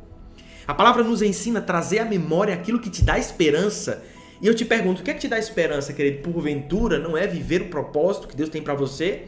A 0.67 0.73
palavra 0.73 1.03
nos 1.03 1.21
ensina 1.21 1.59
a 1.59 1.63
trazer 1.63 1.99
à 1.99 2.05
memória 2.05 2.53
aquilo 2.53 2.79
que 2.79 2.89
te 2.89 3.03
dá 3.03 3.17
esperança 3.17 4.03
e 4.41 4.47
eu 4.47 4.55
te 4.55 4.63
pergunto, 4.63 5.01
o 5.01 5.03
que 5.03 5.11
é 5.11 5.13
que 5.13 5.19
te 5.19 5.27
dá 5.27 5.37
esperança, 5.37 5.93
querido? 5.93 6.19
Porventura 6.19 6.97
não 6.97 7.17
é 7.17 7.27
viver 7.27 7.61
o 7.61 7.69
propósito 7.69 8.27
que 8.27 8.35
Deus 8.35 8.49
tem 8.49 8.61
para 8.61 8.73
você? 8.73 9.27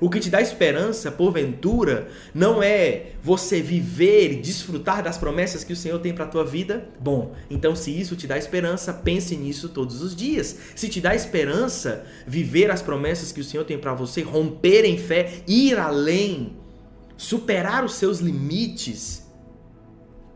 O 0.00 0.08
que 0.08 0.18
te 0.18 0.30
dá 0.30 0.40
esperança, 0.40 1.12
porventura, 1.12 2.08
não 2.34 2.62
é 2.62 3.12
você 3.22 3.60
viver 3.60 4.32
e 4.32 4.36
desfrutar 4.36 5.02
das 5.02 5.18
promessas 5.18 5.62
que 5.62 5.74
o 5.74 5.76
Senhor 5.76 5.98
tem 5.98 6.14
para 6.14 6.24
a 6.24 6.28
tua 6.28 6.44
vida? 6.44 6.88
Bom, 6.98 7.34
então 7.50 7.76
se 7.76 7.90
isso 7.90 8.16
te 8.16 8.26
dá 8.26 8.38
esperança, 8.38 8.94
pense 8.94 9.36
nisso 9.36 9.68
todos 9.68 10.00
os 10.00 10.16
dias. 10.16 10.56
Se 10.74 10.88
te 10.88 11.02
dá 11.02 11.14
esperança 11.14 12.06
viver 12.26 12.70
as 12.70 12.80
promessas 12.80 13.30
que 13.30 13.42
o 13.42 13.44
Senhor 13.44 13.64
tem 13.64 13.78
para 13.78 13.92
você, 13.92 14.22
romper 14.22 14.86
em 14.86 14.96
fé, 14.96 15.42
ir 15.46 15.78
além, 15.78 16.56
superar 17.14 17.84
os 17.84 17.94
seus 17.94 18.20
limites, 18.20 19.26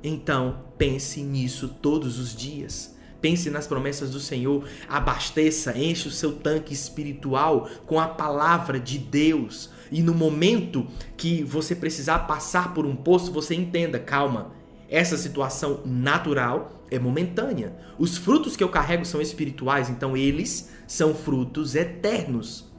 então 0.03 0.63
pense 0.77 1.23
nisso 1.23 1.69
todos 1.81 2.19
os 2.19 2.37
dias. 2.37 2.94
Pense 3.25 3.49
nas 3.49 3.67
promessas 3.67 4.11
do 4.11 4.21
Senhor, 4.21 4.69
abasteça, 4.87 5.79
enche 5.79 6.09
o 6.09 6.11
seu 6.11 6.31
tanque 6.31 6.75
espiritual 6.75 7.71
com 7.87 7.99
a 7.99 8.07
palavra 8.07 8.79
de 8.79 8.99
Deus. 8.99 9.71
E 9.91 10.03
no 10.03 10.13
momento 10.13 10.87
que 11.17 11.43
você 11.43 11.75
precisar 11.75 12.19
passar 12.27 12.75
por 12.75 12.85
um 12.85 12.95
poço, 12.95 13.33
você 13.33 13.55
entenda, 13.55 13.99
calma, 13.99 14.53
essa 14.91 15.17
situação 15.17 15.81
natural 15.87 16.85
é 16.91 16.99
momentânea. 16.99 17.75
Os 17.99 18.19
frutos 18.19 18.57
que 18.57 18.63
eu 18.63 18.69
carrego 18.69 19.07
são 19.07 19.23
espirituais, 19.23 19.89
então 19.89 20.15
eles 20.15 20.69
são 20.87 21.15
frutos 21.15 21.75
eternos. 21.75 22.71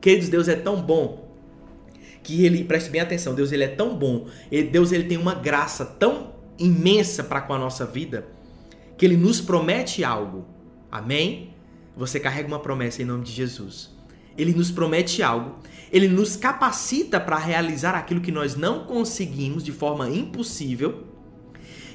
Queridos, 0.00 0.28
Deus 0.28 0.46
é 0.46 0.54
tão 0.54 0.80
bom 0.80 1.34
que 2.22 2.44
ele, 2.44 2.62
preste 2.62 2.90
bem 2.90 3.00
atenção, 3.00 3.34
Deus 3.34 3.50
ele 3.50 3.64
é 3.64 3.74
tão 3.74 3.98
bom, 3.98 4.28
Deus 4.70 4.92
ele 4.92 5.08
tem 5.08 5.18
uma 5.18 5.34
graça 5.34 5.84
tão 5.84 6.34
imensa 6.56 7.24
para 7.24 7.40
com 7.40 7.54
a 7.54 7.58
nossa 7.58 7.84
vida 7.84 8.37
que 8.98 9.06
ele 9.06 9.16
nos 9.16 9.40
promete 9.40 10.02
algo. 10.02 10.44
Amém? 10.90 11.54
Você 11.96 12.18
carrega 12.18 12.48
uma 12.48 12.58
promessa 12.58 13.00
em 13.00 13.04
nome 13.04 13.24
de 13.24 13.32
Jesus. 13.32 13.96
Ele 14.36 14.52
nos 14.52 14.70
promete 14.70 15.22
algo, 15.22 15.56
ele 15.90 16.08
nos 16.08 16.36
capacita 16.36 17.18
para 17.18 17.38
realizar 17.38 17.94
aquilo 17.94 18.20
que 18.20 18.32
nós 18.32 18.56
não 18.56 18.84
conseguimos 18.84 19.64
de 19.64 19.72
forma 19.72 20.10
impossível. 20.10 21.04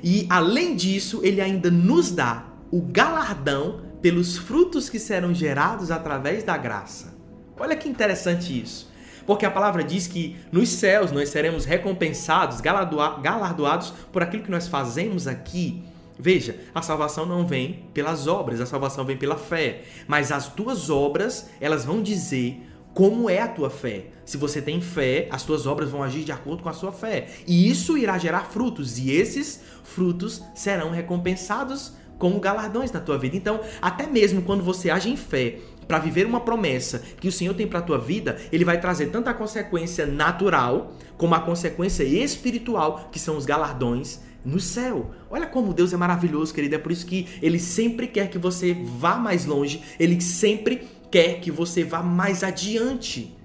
E 0.02 0.26
além 0.30 0.76
disso, 0.76 1.22
ele 1.24 1.40
ainda 1.40 1.70
nos 1.70 2.12
dá 2.12 2.48
o 2.72 2.82
galardão 2.82 3.82
pelos 4.02 4.38
frutos 4.38 4.90
que 4.90 5.00
serão 5.00 5.34
gerados 5.34 5.92
através 5.92 6.44
da 6.44 6.58
graça. 6.58 7.18
Olha 7.58 7.76
que 7.76 7.88
interessante 7.88 8.62
isso. 8.62 8.92
Porque 9.26 9.46
a 9.46 9.52
palavra 9.52 9.84
diz 9.84 10.06
que 10.08 10.36
nos 10.52 10.68
céus 10.70 11.12
nós 11.12 11.30
seremos 11.30 11.64
recompensados, 11.64 12.60
galardoados 12.60 13.94
por 14.12 14.22
aquilo 14.22 14.44
que 14.44 14.52
nós 14.52 14.68
fazemos 14.68 15.28
aqui 15.28 15.86
Veja, 16.18 16.58
a 16.74 16.82
salvação 16.82 17.26
não 17.26 17.46
vem 17.46 17.86
pelas 17.94 18.28
obras, 18.28 18.62
a 18.62 18.66
salvação 18.66 19.04
vem 19.04 19.18
pela 19.18 19.36
fé. 19.36 19.84
Mas 20.08 20.32
as 20.32 20.48
tuas 20.48 20.90
obras, 20.90 21.50
elas 21.60 21.86
vão 21.86 22.02
dizer 22.02 22.62
como 22.94 23.30
é 23.30 23.40
a 23.40 23.48
tua 23.48 23.70
fé. 23.70 24.06
Se 24.24 24.38
você 24.38 24.62
tem 24.62 24.80
fé, 24.80 25.28
as 25.32 25.44
tuas 25.44 25.66
obras 25.66 25.90
vão 25.90 26.04
agir 26.04 26.24
de 26.24 26.32
acordo 26.32 26.62
com 26.62 26.70
a 26.70 26.74
sua 26.74 26.92
fé. 26.92 27.28
E 27.48 27.70
isso 27.70 27.98
irá 27.98 28.18
gerar 28.18 28.46
frutos, 28.52 29.00
e 29.00 29.12
esses 29.12 29.62
frutos 29.84 30.44
serão 30.54 30.92
recompensados 30.92 31.94
como 32.20 32.40
galardões 32.40 32.92
na 32.92 33.00
tua 33.00 33.18
vida. 33.18 33.36
Então, 33.36 33.60
até 33.82 34.06
mesmo 34.06 34.44
quando 34.44 34.64
você 34.64 34.90
age 34.90 35.10
em 35.10 35.18
fé 35.18 35.58
para 35.88 36.00
viver 36.00 36.26
uma 36.26 36.40
promessa 36.40 37.00
que 37.20 37.28
o 37.28 37.32
Senhor 37.32 37.54
tem 37.54 37.68
para 37.68 37.82
tua 37.82 37.98
vida, 37.98 38.40
ele 38.52 38.64
vai 38.64 38.80
trazer 38.80 39.08
tanto 39.08 39.30
a 39.30 39.34
consequência 39.34 40.06
natural 40.06 40.94
como 41.18 41.36
a 41.36 41.40
consequência 41.40 42.04
espiritual, 42.04 43.10
que 43.12 43.20
são 43.20 43.36
os 43.36 43.46
galardões 43.46 44.22
no 44.46 44.60
céu. 44.60 45.12
Olha 45.30 45.48
como 45.48 45.74
Deus 45.74 45.94
é 45.94 45.98
maravilhoso, 45.98 46.54
querido. 46.54 46.76
É 46.76 46.78
por 46.78 46.92
isso 46.92 47.06
que 47.06 47.28
ele 47.42 47.60
sempre 47.60 48.08
quer 48.08 48.30
que 48.30 48.38
você 48.38 48.74
vá 48.74 49.16
mais 49.16 49.46
longe, 49.46 49.82
ele 50.00 50.20
sempre 50.22 50.88
quer 51.12 51.40
que 51.40 51.52
você 51.52 51.84
vá 51.84 52.02
mais 52.02 52.44
adiante. 52.44 53.38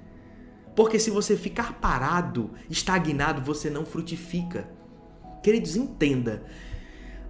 Porque 0.75 0.99
se 0.99 1.11
você 1.11 1.37
ficar 1.37 1.75
parado, 1.81 2.53
estagnado, 2.71 3.43
você 3.43 3.69
não 3.69 3.85
frutifica. 3.85 4.69
Queridos, 5.43 5.77
entenda. 5.77 6.45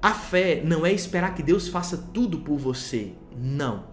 A 0.01 0.13
fé 0.13 0.63
não 0.65 0.87
é 0.87 0.93
esperar 0.93 1.35
que 1.35 1.43
Deus 1.43 1.69
faça 1.69 1.97
tudo 2.13 2.41
por 2.41 2.59
você. 2.59 3.15
Não. 3.37 3.87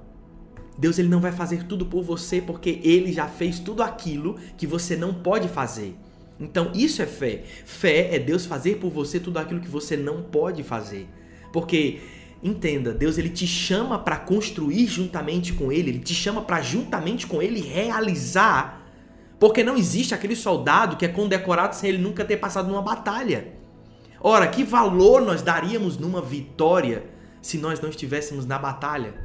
Deus 0.78 1.00
ele 1.00 1.08
não 1.08 1.22
vai 1.22 1.32
fazer 1.32 1.64
tudo 1.64 1.86
por 1.86 2.04
você 2.04 2.42
porque 2.42 2.82
ele 2.84 3.14
já 3.14 3.28
fez 3.28 3.60
tudo 3.60 3.82
aquilo 3.82 4.38
que 4.58 4.68
você 4.68 4.96
não 4.96 5.14
pode 5.14 5.48
fazer. 5.48 5.98
Então, 6.40 6.72
isso 6.74 7.02
é 7.02 7.06
fé. 7.06 7.44
Fé 7.66 8.16
é 8.16 8.20
Deus 8.20 8.46
fazer 8.46 8.78
por 8.78 8.90
você 8.92 9.20
tudo 9.20 9.38
aquilo 9.38 9.62
que 9.62 9.70
você 9.70 9.96
não 9.96 10.22
pode 10.22 10.64
fazer. 10.64 11.08
Porque 11.54 12.00
entenda, 12.44 12.94
Deus 12.94 13.18
ele 13.18 13.30
te 13.30 13.48
chama 13.48 13.98
para 13.98 14.18
construir 14.18 14.86
juntamente 14.88 15.54
com 15.54 15.72
ele, 15.72 15.90
ele 15.90 16.00
te 16.00 16.14
chama 16.14 16.42
para 16.42 16.62
juntamente 16.62 17.26
com 17.26 17.42
ele 17.42 17.62
realizar. 17.62 18.86
Porque 19.40 19.64
não 19.64 19.78
existe 19.78 20.14
aquele 20.14 20.36
soldado 20.36 20.98
que 20.98 21.06
é 21.06 21.10
condecorado 21.10 21.76
sem 21.76 21.90
ele 21.90 21.98
nunca 21.98 22.26
ter 22.26 22.38
passado 22.38 22.68
numa 22.68 22.82
batalha. 22.82 23.54
Ora, 24.20 24.48
que 24.48 24.64
valor 24.64 25.22
nós 25.22 25.42
daríamos 25.42 25.98
numa 25.98 26.22
vitória 26.22 27.06
se 27.42 27.58
nós 27.58 27.80
não 27.80 27.90
estivéssemos 27.90 28.46
na 28.46 28.58
batalha? 28.58 29.25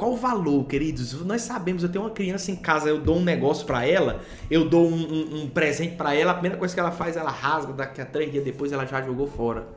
Qual 0.00 0.12
o 0.12 0.16
valor, 0.16 0.64
queridos? 0.64 1.12
Nós 1.26 1.42
sabemos, 1.42 1.82
eu 1.82 1.90
tenho 1.90 2.02
uma 2.02 2.10
criança 2.10 2.50
em 2.50 2.56
casa, 2.56 2.88
eu 2.88 2.98
dou 2.98 3.18
um 3.18 3.22
negócio 3.22 3.66
para 3.66 3.84
ela, 3.84 4.22
eu 4.50 4.66
dou 4.66 4.88
um, 4.88 4.94
um, 4.94 5.42
um 5.42 5.48
presente 5.50 5.94
para 5.94 6.14
ela, 6.14 6.30
a 6.30 6.34
primeira 6.34 6.56
coisa 6.56 6.72
que 6.72 6.80
ela 6.80 6.90
faz, 6.90 7.18
ela 7.18 7.30
rasga, 7.30 7.74
daqui 7.74 8.00
a 8.00 8.06
três 8.06 8.32
dias 8.32 8.42
depois 8.42 8.72
ela 8.72 8.86
já 8.86 9.02
jogou 9.02 9.26
fora. 9.26 9.68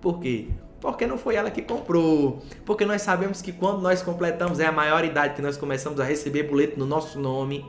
Por 0.00 0.18
quê? 0.18 0.46
Porque 0.80 1.06
não 1.06 1.18
foi 1.18 1.34
ela 1.34 1.50
que 1.50 1.60
comprou. 1.60 2.42
Porque 2.64 2.86
nós 2.86 3.02
sabemos 3.02 3.42
que 3.42 3.52
quando 3.52 3.82
nós 3.82 4.00
completamos, 4.00 4.60
é 4.60 4.64
a 4.64 4.72
maior 4.72 5.04
idade 5.04 5.34
que 5.34 5.42
nós 5.42 5.58
começamos 5.58 6.00
a 6.00 6.04
receber 6.04 6.44
boleto 6.44 6.78
no 6.78 6.86
nosso 6.86 7.20
nome 7.20 7.62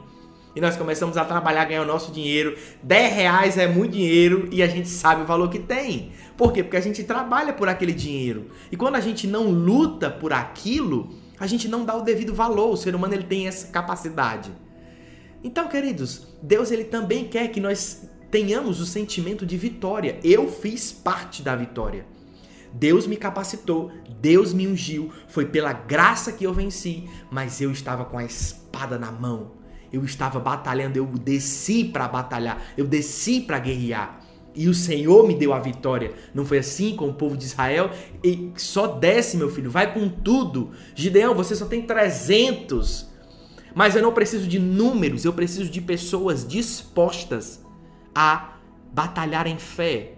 e 0.55 0.61
nós 0.61 0.77
começamos 0.77 1.17
a 1.17 1.25
trabalhar, 1.25 1.65
ganhar 1.65 1.81
o 1.81 1.85
nosso 1.85 2.13
dinheiro. 2.13 2.57
10 2.83 3.13
reais 3.13 3.57
é 3.57 3.67
muito 3.67 3.91
dinheiro 3.91 4.47
e 4.49 4.63
a 4.63 4.67
gente 4.67 4.87
sabe 4.87 5.23
o 5.23 5.25
valor 5.25 5.49
que 5.49 5.59
tem. 5.59 6.13
Por 6.37 6.53
quê? 6.53 6.63
Porque 6.63 6.77
a 6.77 6.81
gente 6.81 7.03
trabalha 7.03 7.51
por 7.51 7.67
aquele 7.67 7.91
dinheiro. 7.91 8.45
E 8.71 8.77
quando 8.77 8.95
a 8.95 9.01
gente 9.01 9.27
não 9.27 9.51
luta 9.51 10.09
por 10.09 10.31
aquilo, 10.31 11.26
a 11.39 11.47
gente 11.47 11.67
não 11.67 11.85
dá 11.85 11.95
o 11.95 12.01
devido 12.01 12.33
valor. 12.33 12.71
O 12.71 12.77
ser 12.77 12.95
humano 12.95 13.13
ele 13.13 13.23
tem 13.23 13.47
essa 13.47 13.67
capacidade. 13.67 14.51
Então, 15.43 15.67
queridos, 15.67 16.27
Deus 16.41 16.71
ele 16.71 16.85
também 16.85 17.27
quer 17.27 17.47
que 17.49 17.59
nós 17.59 18.09
tenhamos 18.31 18.81
o 18.81 18.85
sentimento 18.85 19.45
de 19.45 19.57
vitória. 19.57 20.19
Eu 20.23 20.51
fiz 20.51 20.91
parte 20.91 21.41
da 21.41 21.55
vitória. 21.55 22.05
Deus 22.73 23.07
me 23.07 23.15
capacitou, 23.15 23.91
Deus 24.19 24.53
me 24.53 24.67
ungiu, 24.67 25.11
foi 25.27 25.45
pela 25.45 25.73
graça 25.73 26.31
que 26.31 26.45
eu 26.45 26.53
venci, 26.53 27.09
mas 27.31 27.61
eu 27.61 27.71
estava 27.71 28.05
com 28.05 28.17
a 28.17 28.25
espada 28.25 28.99
na 28.99 29.11
mão. 29.11 29.53
Eu 29.91 30.03
estava 30.03 30.39
batalhando, 30.39 30.97
eu 30.97 31.05
desci 31.05 31.85
para 31.85 32.07
batalhar, 32.07 32.61
eu 32.75 32.85
desci 32.85 33.41
para 33.41 33.57
guerrear. 33.57 34.21
E 34.57 34.67
o 34.67 34.73
Senhor 34.73 35.27
me 35.27 35.35
deu 35.35 35.53
a 35.53 35.59
vitória. 35.59 36.13
Não 36.33 36.43
foi 36.43 36.57
assim 36.57 36.95
com 36.95 37.07
o 37.07 37.13
povo 37.13 37.37
de 37.37 37.45
Israel? 37.45 37.91
E 38.23 38.51
só 38.57 38.87
desce, 38.87 39.37
meu 39.37 39.51
filho, 39.51 39.69
vai 39.69 39.93
com 39.93 40.09
tudo. 40.09 40.71
Gideão, 40.95 41.35
você 41.35 41.55
só 41.55 41.67
tem 41.67 41.83
300. 41.83 43.07
Mas 43.75 43.95
eu 43.95 44.01
não 44.01 44.11
preciso 44.11 44.47
de 44.47 44.57
números, 44.57 45.23
eu 45.23 45.31
preciso 45.31 45.69
de 45.69 45.79
pessoas 45.79 46.45
dispostas 46.45 47.63
a 48.15 48.57
batalhar 48.91 49.45
em 49.45 49.59
fé. 49.59 50.13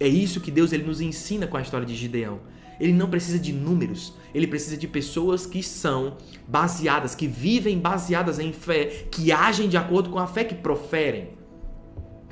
É 0.00 0.08
isso 0.08 0.40
que 0.40 0.50
Deus 0.50 0.72
ele 0.72 0.82
nos 0.82 1.00
ensina 1.00 1.46
com 1.46 1.56
a 1.56 1.62
história 1.62 1.86
de 1.86 1.94
Gideão. 1.94 2.40
Ele 2.80 2.92
não 2.92 3.08
precisa 3.08 3.38
de 3.38 3.52
números, 3.52 4.14
ele 4.34 4.48
precisa 4.48 4.76
de 4.76 4.88
pessoas 4.88 5.46
que 5.46 5.62
são 5.62 6.16
baseadas, 6.48 7.14
que 7.14 7.28
vivem 7.28 7.78
baseadas 7.78 8.40
em 8.40 8.52
fé, 8.52 9.06
que 9.12 9.30
agem 9.30 9.68
de 9.68 9.76
acordo 9.76 10.10
com 10.10 10.18
a 10.18 10.26
fé 10.26 10.42
que 10.42 10.56
proferem. 10.56 11.35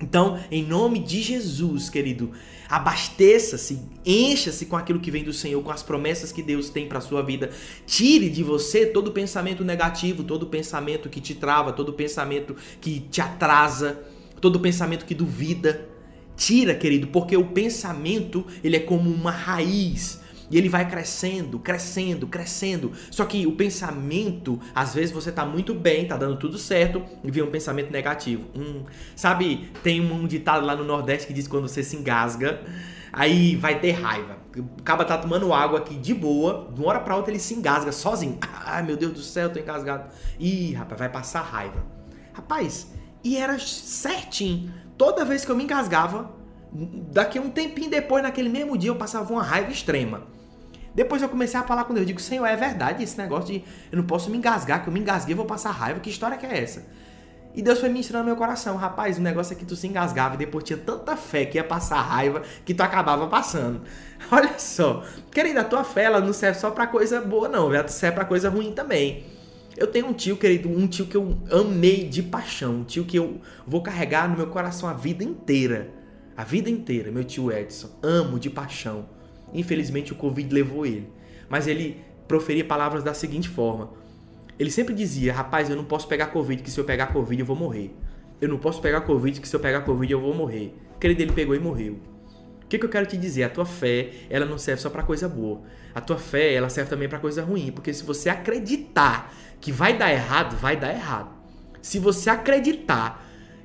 Então, 0.04 0.38
em 0.50 0.62
nome 0.62 0.98
de 0.98 1.22
Jesus, 1.22 1.88
querido, 1.88 2.30
abasteça-se, 2.68 3.80
encha-se 4.04 4.66
com 4.66 4.76
aquilo 4.76 5.00
que 5.00 5.10
vem 5.10 5.24
do 5.24 5.32
Senhor, 5.32 5.62
com 5.62 5.70
as 5.70 5.82
promessas 5.82 6.30
que 6.30 6.42
Deus 6.42 6.68
tem 6.68 6.86
para 6.86 7.00
sua 7.00 7.22
vida. 7.22 7.48
Tire 7.86 8.28
de 8.28 8.42
você 8.42 8.84
todo 8.84 9.12
pensamento 9.12 9.64
negativo, 9.64 10.22
todo 10.22 10.46
pensamento 10.46 11.08
que 11.08 11.22
te 11.22 11.34
trava, 11.34 11.72
todo 11.72 11.94
pensamento 11.94 12.54
que 12.82 13.00
te 13.00 13.22
atrasa, 13.22 13.98
todo 14.42 14.60
pensamento 14.60 15.06
que 15.06 15.14
duvida. 15.14 15.88
Tira, 16.36 16.74
querido, 16.74 17.06
porque 17.06 17.34
o 17.34 17.46
pensamento, 17.46 18.44
ele 18.62 18.76
é 18.76 18.80
como 18.80 19.08
uma 19.08 19.30
raiz 19.30 20.20
e 20.50 20.58
ele 20.58 20.68
vai 20.68 20.88
crescendo, 20.88 21.58
crescendo, 21.58 22.26
crescendo. 22.26 22.92
Só 23.10 23.24
que 23.24 23.46
o 23.46 23.52
pensamento, 23.52 24.60
às 24.74 24.94
vezes 24.94 25.10
você 25.10 25.32
tá 25.32 25.44
muito 25.44 25.74
bem, 25.74 26.06
tá 26.06 26.16
dando 26.16 26.36
tudo 26.36 26.58
certo, 26.58 27.02
e 27.22 27.30
vem 27.30 27.42
um 27.42 27.50
pensamento 27.50 27.90
negativo. 27.90 28.44
Hum, 28.56 28.84
sabe, 29.16 29.70
tem 29.82 30.00
um 30.00 30.26
ditado 30.26 30.64
lá 30.64 30.76
no 30.76 30.84
Nordeste 30.84 31.26
que 31.26 31.32
diz 31.32 31.44
que 31.44 31.50
quando 31.50 31.68
você 31.68 31.82
se 31.82 31.96
engasga, 31.96 32.60
aí 33.12 33.56
vai 33.56 33.78
ter 33.80 33.92
raiva. 33.92 34.38
O 34.56 34.82
cara 34.82 35.04
tá 35.04 35.18
tomando 35.18 35.52
água 35.52 35.78
aqui 35.78 35.96
de 35.96 36.14
boa, 36.14 36.70
de 36.72 36.80
uma 36.80 36.88
hora 36.90 37.00
pra 37.00 37.16
outra 37.16 37.32
ele 37.32 37.40
se 37.40 37.54
engasga 37.54 37.92
sozinho. 37.92 38.38
Ai 38.64 38.82
meu 38.82 38.96
Deus 38.96 39.12
do 39.12 39.22
céu, 39.22 39.50
tô 39.50 39.58
engasgado. 39.58 40.12
Ih, 40.38 40.72
rapaz, 40.74 40.98
vai 40.98 41.08
passar 41.08 41.42
raiva. 41.42 41.84
Rapaz, 42.32 42.92
e 43.22 43.36
era 43.36 43.58
certinho. 43.58 44.72
Toda 44.98 45.24
vez 45.24 45.44
que 45.44 45.50
eu 45.50 45.56
me 45.56 45.64
engasgava, 45.64 46.30
daqui 46.74 47.38
a 47.38 47.42
um 47.42 47.50
tempinho 47.50 47.88
depois, 47.88 48.22
naquele 48.22 48.48
mesmo 48.48 48.76
dia, 48.76 48.90
eu 48.90 48.96
passava 48.96 49.32
uma 49.32 49.42
raiva 49.42 49.70
extrema. 49.70 50.22
Depois 50.94 51.22
eu 51.22 51.28
comecei 51.28 51.58
a 51.58 51.62
falar 51.62 51.84
com 51.84 51.94
Deus, 51.94 52.02
eu 52.02 52.06
digo, 52.06 52.20
Senhor, 52.20 52.46
é 52.46 52.56
verdade 52.56 53.02
esse 53.02 53.18
negócio 53.18 53.52
de 53.52 53.64
eu 53.90 53.98
não 53.98 54.04
posso 54.04 54.30
me 54.30 54.38
engasgar, 54.38 54.82
que 54.82 54.88
eu 54.88 54.92
me 54.92 55.00
engasguei, 55.00 55.34
vou 55.34 55.44
passar 55.44 55.70
raiva, 55.70 55.98
que 56.00 56.10
história 56.10 56.36
que 56.36 56.46
é 56.46 56.62
essa? 56.62 56.86
E 57.54 57.62
Deus 57.62 57.78
foi 57.78 57.88
me 57.88 58.00
ensinando 58.00 58.24
no 58.24 58.30
meu 58.30 58.36
coração, 58.36 58.76
rapaz, 58.76 59.18
o 59.18 59.20
negócio 59.20 59.54
é 59.54 59.56
que 59.56 59.64
tu 59.64 59.76
se 59.76 59.86
engasgava 59.86 60.34
e 60.34 60.38
depois 60.38 60.64
tinha 60.64 60.76
tanta 60.76 61.16
fé 61.16 61.44
que 61.44 61.56
ia 61.56 61.64
passar 61.64 62.00
raiva 62.00 62.42
que 62.64 62.74
tu 62.74 62.80
acabava 62.80 63.28
passando. 63.28 63.82
Olha 64.30 64.58
só, 64.58 65.04
querida, 65.30 65.60
a 65.60 65.64
tua 65.64 65.84
fé 65.84 66.04
ela 66.04 66.20
não 66.20 66.32
serve 66.32 66.58
só 66.58 66.70
pra 66.72 66.86
coisa 66.86 67.20
boa, 67.20 67.48
não, 67.48 67.72
ela 67.72 67.86
serve 67.86 68.16
pra 68.16 68.24
coisa 68.24 68.48
ruim 68.48 68.72
também. 68.72 69.24
Eu 69.76 69.88
tenho 69.88 70.06
um 70.06 70.12
tio, 70.12 70.36
querido, 70.36 70.68
um 70.68 70.86
tio 70.86 71.06
que 71.06 71.16
eu 71.16 71.36
amei 71.50 72.08
de 72.08 72.22
paixão, 72.22 72.76
um 72.76 72.84
tio 72.84 73.04
que 73.04 73.16
eu 73.16 73.40
vou 73.66 73.82
carregar 73.82 74.28
no 74.28 74.36
meu 74.36 74.46
coração 74.46 74.88
a 74.88 74.92
vida 74.92 75.22
inteira. 75.24 76.03
A 76.36 76.42
vida 76.42 76.68
inteira, 76.68 77.10
meu 77.10 77.24
tio 77.24 77.52
Edson. 77.52 77.90
Amo 78.02 78.38
de 78.38 78.50
paixão. 78.50 79.08
Infelizmente 79.52 80.12
o 80.12 80.16
Covid 80.16 80.52
levou 80.52 80.84
ele. 80.84 81.08
Mas 81.48 81.66
ele 81.66 82.02
proferia 82.26 82.64
palavras 82.64 83.04
da 83.04 83.14
seguinte 83.14 83.48
forma: 83.48 83.92
ele 84.58 84.70
sempre 84.70 84.94
dizia, 84.94 85.32
rapaz, 85.32 85.70
eu 85.70 85.76
não 85.76 85.84
posso 85.84 86.08
pegar 86.08 86.26
Covid, 86.28 86.62
que 86.62 86.70
se 86.70 86.78
eu 86.78 86.84
pegar 86.84 87.08
Covid 87.08 87.40
eu 87.40 87.46
vou 87.46 87.56
morrer. 87.56 87.94
Eu 88.40 88.48
não 88.48 88.58
posso 88.58 88.80
pegar 88.80 89.02
Covid, 89.02 89.40
que 89.40 89.48
se 89.48 89.54
eu 89.54 89.60
pegar 89.60 89.82
Covid 89.82 90.12
eu 90.12 90.20
vou 90.20 90.34
morrer. 90.34 90.74
Querido, 91.00 91.22
ele 91.22 91.32
pegou 91.32 91.54
e 91.54 91.58
morreu. 91.58 91.98
O 92.62 92.66
que, 92.66 92.78
que 92.78 92.84
eu 92.84 92.90
quero 92.90 93.06
te 93.06 93.16
dizer? 93.16 93.44
A 93.44 93.48
tua 93.48 93.64
fé, 93.64 94.10
ela 94.28 94.44
não 94.44 94.58
serve 94.58 94.80
só 94.82 94.90
para 94.90 95.02
coisa 95.02 95.28
boa. 95.28 95.62
A 95.94 96.00
tua 96.00 96.16
fé, 96.16 96.54
ela 96.54 96.68
serve 96.68 96.90
também 96.90 97.08
para 97.08 97.18
coisa 97.18 97.42
ruim. 97.42 97.70
Porque 97.70 97.92
se 97.92 98.02
você 98.02 98.28
acreditar 98.28 99.32
que 99.60 99.70
vai 99.70 99.96
dar 99.96 100.12
errado, 100.12 100.56
vai 100.56 100.76
dar 100.76 100.92
errado. 100.92 101.30
Se 101.80 101.98
você 101.98 102.30
acreditar 102.30 103.23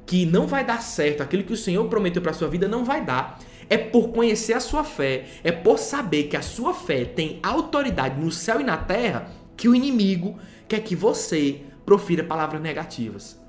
que 0.09 0.25
não 0.25 0.47
vai 0.47 0.65
dar 0.65 0.81
certo, 0.81 1.21
aquilo 1.21 1.43
que 1.43 1.53
o 1.53 1.55
Senhor 1.55 1.87
prometeu 1.87 2.19
para 2.19 2.33
sua 2.33 2.47
vida 2.47 2.67
não 2.67 2.83
vai 2.83 3.05
dar, 3.05 3.37
é 3.69 3.77
por 3.77 4.09
conhecer 4.09 4.53
a 4.53 4.59
sua 4.59 4.83
fé, 4.83 5.25
é 5.43 5.51
por 5.51 5.77
saber 5.77 6.23
que 6.23 6.35
a 6.35 6.41
sua 6.41 6.73
fé 6.73 7.05
tem 7.05 7.39
autoridade 7.43 8.19
no 8.19 8.31
céu 8.31 8.59
e 8.59 8.63
na 8.63 8.75
terra, 8.75 9.29
que 9.55 9.69
o 9.69 9.75
inimigo 9.75 10.39
quer 10.67 10.79
que 10.79 10.95
você 10.95 11.61
profira 11.85 12.23
palavras 12.23 12.59
negativas. 12.59 13.39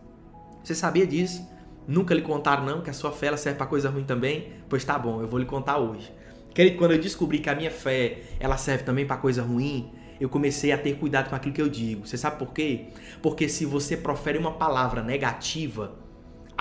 Você 0.62 0.75
sabia 0.75 1.07
disso? 1.07 1.49
Nunca 1.88 2.12
lhe 2.12 2.20
contaram 2.20 2.62
não 2.62 2.83
que 2.83 2.90
a 2.90 2.92
sua 2.92 3.11
fé 3.11 3.29
ela 3.29 3.38
serve 3.38 3.57
para 3.57 3.66
coisa 3.66 3.88
ruim 3.88 4.05
também? 4.05 4.53
Pois 4.68 4.85
tá 4.85 4.99
bom, 4.99 5.23
eu 5.23 5.27
vou 5.27 5.38
lhe 5.40 5.46
contar 5.46 5.79
hoje. 5.79 6.12
Querido, 6.55 6.77
quando 6.77 6.92
eu 6.92 6.99
descobri 6.99 7.38
que 7.38 7.49
a 7.49 7.55
minha 7.55 7.70
fé 7.70 8.18
ela 8.38 8.59
serve 8.59 8.85
também 8.85 9.07
para 9.07 9.16
coisa 9.16 9.42
ruim, 9.42 9.90
eu 10.20 10.29
comecei 10.29 10.73
a 10.73 10.77
ter 10.77 10.99
cuidado 10.99 11.31
com 11.31 11.35
aquilo 11.35 11.55
que 11.55 11.62
eu 11.62 11.70
digo. 11.70 12.07
Você 12.07 12.18
sabe 12.18 12.38
por 12.38 12.53
quê? 12.53 12.88
Porque 13.23 13.49
se 13.49 13.64
você 13.64 13.96
profere 13.96 14.37
uma 14.37 14.53
palavra 14.53 15.03
negativa, 15.03 16.00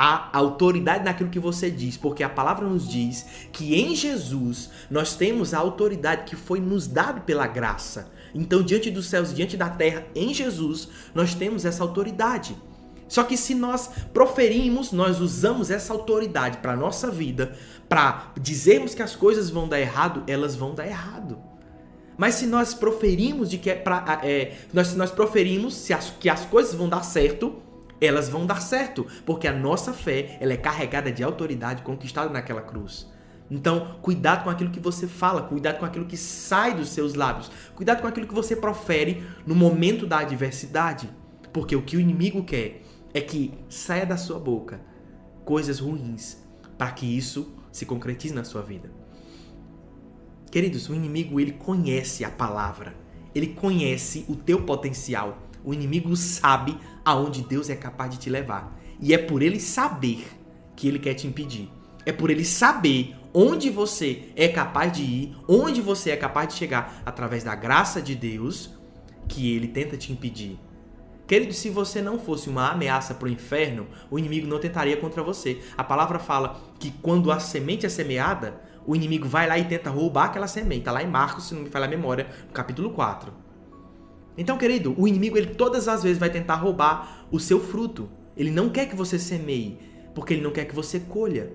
a 0.01 0.29
autoridade 0.31 1.03
naquilo 1.03 1.29
que 1.29 1.41
você 1.41 1.69
diz, 1.69 1.97
porque 1.97 2.23
a 2.23 2.29
palavra 2.29 2.65
nos 2.65 2.87
diz 2.87 3.25
que 3.51 3.75
em 3.75 3.93
Jesus 3.93 4.69
nós 4.89 5.13
temos 5.17 5.53
a 5.53 5.57
autoridade 5.57 6.23
que 6.23 6.37
foi 6.37 6.61
nos 6.61 6.87
dada 6.87 7.19
pela 7.19 7.45
graça. 7.45 8.09
Então, 8.33 8.63
diante 8.63 8.89
dos 8.89 9.07
céus, 9.07 9.33
diante 9.33 9.57
da 9.57 9.69
terra, 9.69 10.05
em 10.15 10.33
Jesus, 10.33 10.87
nós 11.13 11.35
temos 11.35 11.65
essa 11.65 11.83
autoridade. 11.83 12.55
Só 13.09 13.23
que 13.23 13.35
se 13.35 13.53
nós 13.53 13.89
proferimos, 14.13 14.93
nós 14.93 15.19
usamos 15.19 15.69
essa 15.69 15.91
autoridade 15.91 16.59
para 16.59 16.77
nossa 16.77 17.11
vida, 17.11 17.57
para 17.89 18.31
dizermos 18.39 18.95
que 18.95 19.03
as 19.03 19.17
coisas 19.17 19.49
vão 19.49 19.67
dar 19.67 19.81
errado, 19.81 20.23
elas 20.27 20.55
vão 20.55 20.73
dar 20.73 20.87
errado. 20.87 21.37
Mas 22.17 22.35
se 22.35 22.45
nós 22.45 22.73
proferimos 22.73 23.49
de 23.49 23.57
que 23.57 23.69
é 23.69 23.83
é, 24.23 24.53
nós, 24.71 24.95
nós 24.95 25.11
proferimos 25.11 25.73
se 25.73 25.91
as, 25.91 26.09
que 26.09 26.29
as 26.29 26.45
coisas 26.45 26.73
vão 26.73 26.87
dar 26.87 27.03
certo, 27.03 27.67
elas 28.01 28.29
vão 28.29 28.45
dar 28.45 28.61
certo, 28.61 29.05
porque 29.25 29.47
a 29.47 29.53
nossa 29.53 29.93
fé 29.93 30.37
ela 30.39 30.53
é 30.53 30.57
carregada 30.57 31.11
de 31.11 31.23
autoridade 31.23 31.83
conquistada 31.83 32.29
naquela 32.29 32.61
cruz. 32.61 33.07
Então, 33.51 33.97
cuidado 34.01 34.43
com 34.43 34.49
aquilo 34.49 34.69
que 34.69 34.79
você 34.79 35.07
fala, 35.07 35.41
cuidado 35.41 35.79
com 35.79 35.85
aquilo 35.85 36.05
que 36.05 36.17
sai 36.17 36.75
dos 36.75 36.89
seus 36.89 37.15
lábios, 37.15 37.51
cuidado 37.75 38.01
com 38.01 38.07
aquilo 38.07 38.27
que 38.27 38.33
você 38.33 38.55
profere 38.55 39.23
no 39.45 39.55
momento 39.55 40.05
da 40.05 40.19
adversidade, 40.19 41.09
porque 41.51 41.75
o 41.75 41.81
que 41.81 41.97
o 41.97 41.99
inimigo 41.99 42.43
quer 42.43 42.81
é 43.13 43.19
que 43.19 43.53
saia 43.67 44.05
da 44.05 44.17
sua 44.17 44.39
boca 44.39 44.81
coisas 45.43 45.79
ruins, 45.79 46.37
para 46.77 46.91
que 46.91 47.05
isso 47.05 47.55
se 47.71 47.85
concretize 47.85 48.33
na 48.33 48.43
sua 48.43 48.61
vida. 48.61 48.91
Queridos, 50.51 50.89
o 50.89 50.93
inimigo 50.93 51.39
ele 51.39 51.53
conhece 51.53 52.23
a 52.23 52.29
palavra, 52.29 52.95
ele 53.33 53.47
conhece 53.47 54.25
o 54.27 54.35
teu 54.35 54.63
potencial. 54.63 55.48
O 55.63 55.73
inimigo 55.73 56.15
sabe 56.15 56.77
aonde 57.03 57.43
Deus 57.43 57.69
é 57.69 57.75
capaz 57.75 58.11
de 58.11 58.17
te 58.17 58.29
levar. 58.29 58.77
E 58.99 59.13
é 59.13 59.17
por 59.17 59.41
ele 59.41 59.59
saber 59.59 60.27
que 60.75 60.87
ele 60.87 60.99
quer 60.99 61.13
te 61.13 61.27
impedir. 61.27 61.69
É 62.05 62.11
por 62.11 62.29
ele 62.29 62.45
saber 62.45 63.15
onde 63.33 63.69
você 63.69 64.29
é 64.35 64.47
capaz 64.47 64.91
de 64.91 65.03
ir, 65.03 65.37
onde 65.47 65.81
você 65.81 66.11
é 66.11 66.17
capaz 66.17 66.49
de 66.49 66.55
chegar 66.55 67.01
através 67.05 67.43
da 67.43 67.55
graça 67.55 68.01
de 68.01 68.15
Deus, 68.15 68.71
que 69.27 69.55
ele 69.55 69.67
tenta 69.67 69.95
te 69.95 70.11
impedir. 70.11 70.59
Querido, 71.27 71.53
se 71.53 71.69
você 71.69 72.01
não 72.01 72.17
fosse 72.17 72.49
uma 72.49 72.71
ameaça 72.71 73.13
para 73.13 73.27
o 73.27 73.31
inferno, 73.31 73.87
o 74.09 74.17
inimigo 74.17 74.47
não 74.47 74.57
tentaria 74.57 74.97
contra 74.97 75.21
você. 75.21 75.61
A 75.77 75.83
palavra 75.83 76.17
fala 76.17 76.59
que 76.79 76.89
quando 76.89 77.31
a 77.31 77.39
semente 77.39 77.85
é 77.85 77.89
semeada, 77.89 78.59
o 78.83 78.95
inimigo 78.95 79.27
vai 79.27 79.47
lá 79.47 79.55
e 79.59 79.65
tenta 79.65 79.91
roubar 79.91 80.25
aquela 80.25 80.47
semente. 80.47 80.79
Está 80.79 80.91
lá 80.91 81.03
em 81.03 81.07
Marcos, 81.07 81.47
se 81.47 81.53
não 81.53 81.61
me 81.61 81.69
falha 81.69 81.85
a 81.85 81.89
memória, 81.89 82.27
no 82.47 82.51
capítulo 82.51 82.89
4. 82.89 83.31
Então, 84.39 84.57
querido, 84.57 84.95
o 84.97 85.05
inimigo 85.05 85.37
ele 85.37 85.47
todas 85.47 85.89
as 85.89 86.01
vezes 86.01 86.17
vai 86.17 86.29
tentar 86.29 86.55
roubar 86.55 87.27
o 87.29 87.37
seu 87.41 87.59
fruto. 87.59 88.09
Ele 88.37 88.49
não 88.49 88.69
quer 88.69 88.85
que 88.85 88.95
você 88.95 89.19
semeie, 89.19 89.77
porque 90.15 90.33
ele 90.33 90.41
não 90.41 90.51
quer 90.51 90.63
que 90.63 90.73
você 90.73 90.97
colha. 90.97 91.51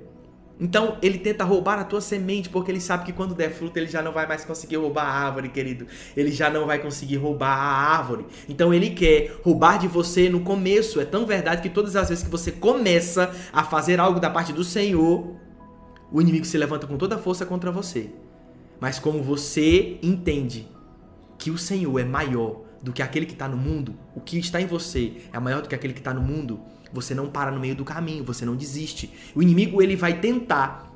Então 0.61 0.99
ele 1.01 1.19
tenta 1.19 1.45
roubar 1.45 1.79
a 1.79 1.85
tua 1.85 2.03
semente, 2.03 2.51
porque 2.51 2.71
ele 2.71 2.81
sabe 2.81 3.07
que 3.07 3.13
quando 3.13 3.35
der 3.35 3.51
fruto 3.51 3.79
ele 3.79 3.87
já 3.87 4.03
não 4.03 4.13
vai 4.13 4.27
mais 4.27 4.45
conseguir 4.45 4.77
roubar 4.77 5.05
a 5.05 5.27
árvore, 5.27 5.49
querido. 5.49 5.87
Ele 6.15 6.31
já 6.31 6.51
não 6.51 6.67
vai 6.67 6.79
conseguir 6.79 7.17
roubar 7.17 7.57
a 7.57 7.97
árvore. 7.97 8.27
Então 8.47 8.73
ele 8.73 8.91
quer 8.91 9.35
roubar 9.43 9.79
de 9.79 9.89
você 9.89 10.29
no 10.29 10.41
começo. 10.41 11.01
É 11.01 11.07
tão 11.07 11.25
verdade 11.25 11.63
que 11.63 11.71
todas 11.71 11.97
as 11.97 12.11
vezes 12.11 12.23
que 12.23 12.31
você 12.31 12.53
começa 12.53 13.35
a 13.51 13.65
fazer 13.65 13.99
algo 13.99 14.21
da 14.21 14.29
parte 14.29 14.53
do 14.53 14.63
Senhor, 14.63 15.35
o 16.13 16.21
inimigo 16.21 16.45
se 16.45 16.59
levanta 16.59 16.87
com 16.87 16.99
toda 16.99 17.17
a 17.17 17.19
força 17.19 17.47
contra 17.47 17.73
você. 17.73 18.11
Mas 18.79 18.99
como 18.99 19.23
você 19.23 19.99
entende 20.03 20.69
que 21.39 21.51
o 21.51 21.59
Senhor 21.59 21.99
é 21.99 22.05
maior 22.05 22.63
do 22.85 22.93
que 22.93 23.03
aquele 23.03 23.25
que 23.25 23.33
está 23.33 23.49
no 23.49 23.57
mundo, 23.57 23.95
o 24.15 24.21
que 24.21 24.39
está 24.39 24.61
em 24.61 24.67
você 24.67 25.15
é 25.33 25.41
maior 25.41 25.63
do 25.63 25.69
que 25.69 25.75
aquele 25.75 25.95
que 25.95 26.01
está 26.01 26.13
no 26.13 26.21
mundo, 26.21 26.61
você 26.93 27.15
não 27.15 27.29
para 27.31 27.51
no 27.51 27.59
meio 27.59 27.75
do 27.75 27.83
caminho, 27.83 28.23
você 28.23 28.45
não 28.45 28.55
desiste. 28.55 29.11
O 29.35 29.43
inimigo 29.43 29.81
ele 29.81 29.97
vai 29.97 30.21
tentar 30.21 30.93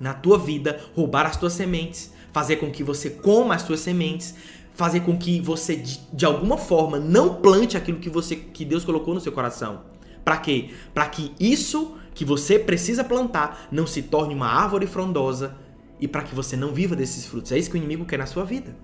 na 0.00 0.14
tua 0.14 0.38
vida 0.38 0.80
roubar 0.96 1.26
as 1.26 1.36
tuas 1.36 1.52
sementes, 1.52 2.14
fazer 2.32 2.56
com 2.56 2.70
que 2.70 2.82
você 2.82 3.10
coma 3.10 3.54
as 3.54 3.62
tuas 3.62 3.80
sementes, 3.80 4.34
fazer 4.72 5.00
com 5.00 5.18
que 5.18 5.38
você 5.38 5.76
de, 5.76 6.00
de 6.10 6.24
alguma 6.24 6.56
forma 6.56 6.98
não 6.98 7.34
plante 7.34 7.76
aquilo 7.76 7.98
que 7.98 8.08
você 8.08 8.34
que 8.34 8.64
Deus 8.64 8.82
colocou 8.82 9.12
no 9.12 9.20
seu 9.20 9.30
coração. 9.30 9.82
Para 10.24 10.38
quê? 10.38 10.70
Para 10.94 11.06
que 11.08 11.34
isso 11.38 11.94
que 12.14 12.24
você 12.24 12.58
precisa 12.58 13.04
plantar 13.04 13.68
não 13.70 13.86
se 13.86 14.00
torne 14.00 14.34
uma 14.34 14.48
árvore 14.48 14.86
frondosa 14.86 15.54
e 16.00 16.08
para 16.08 16.22
que 16.22 16.34
você 16.34 16.56
não 16.56 16.72
viva 16.72 16.96
desses 16.96 17.26
frutos. 17.26 17.52
É 17.52 17.58
isso 17.58 17.70
que 17.70 17.76
o 17.76 17.78
inimigo 17.78 18.06
quer 18.06 18.18
na 18.18 18.26
sua 18.26 18.44
vida. 18.44 18.74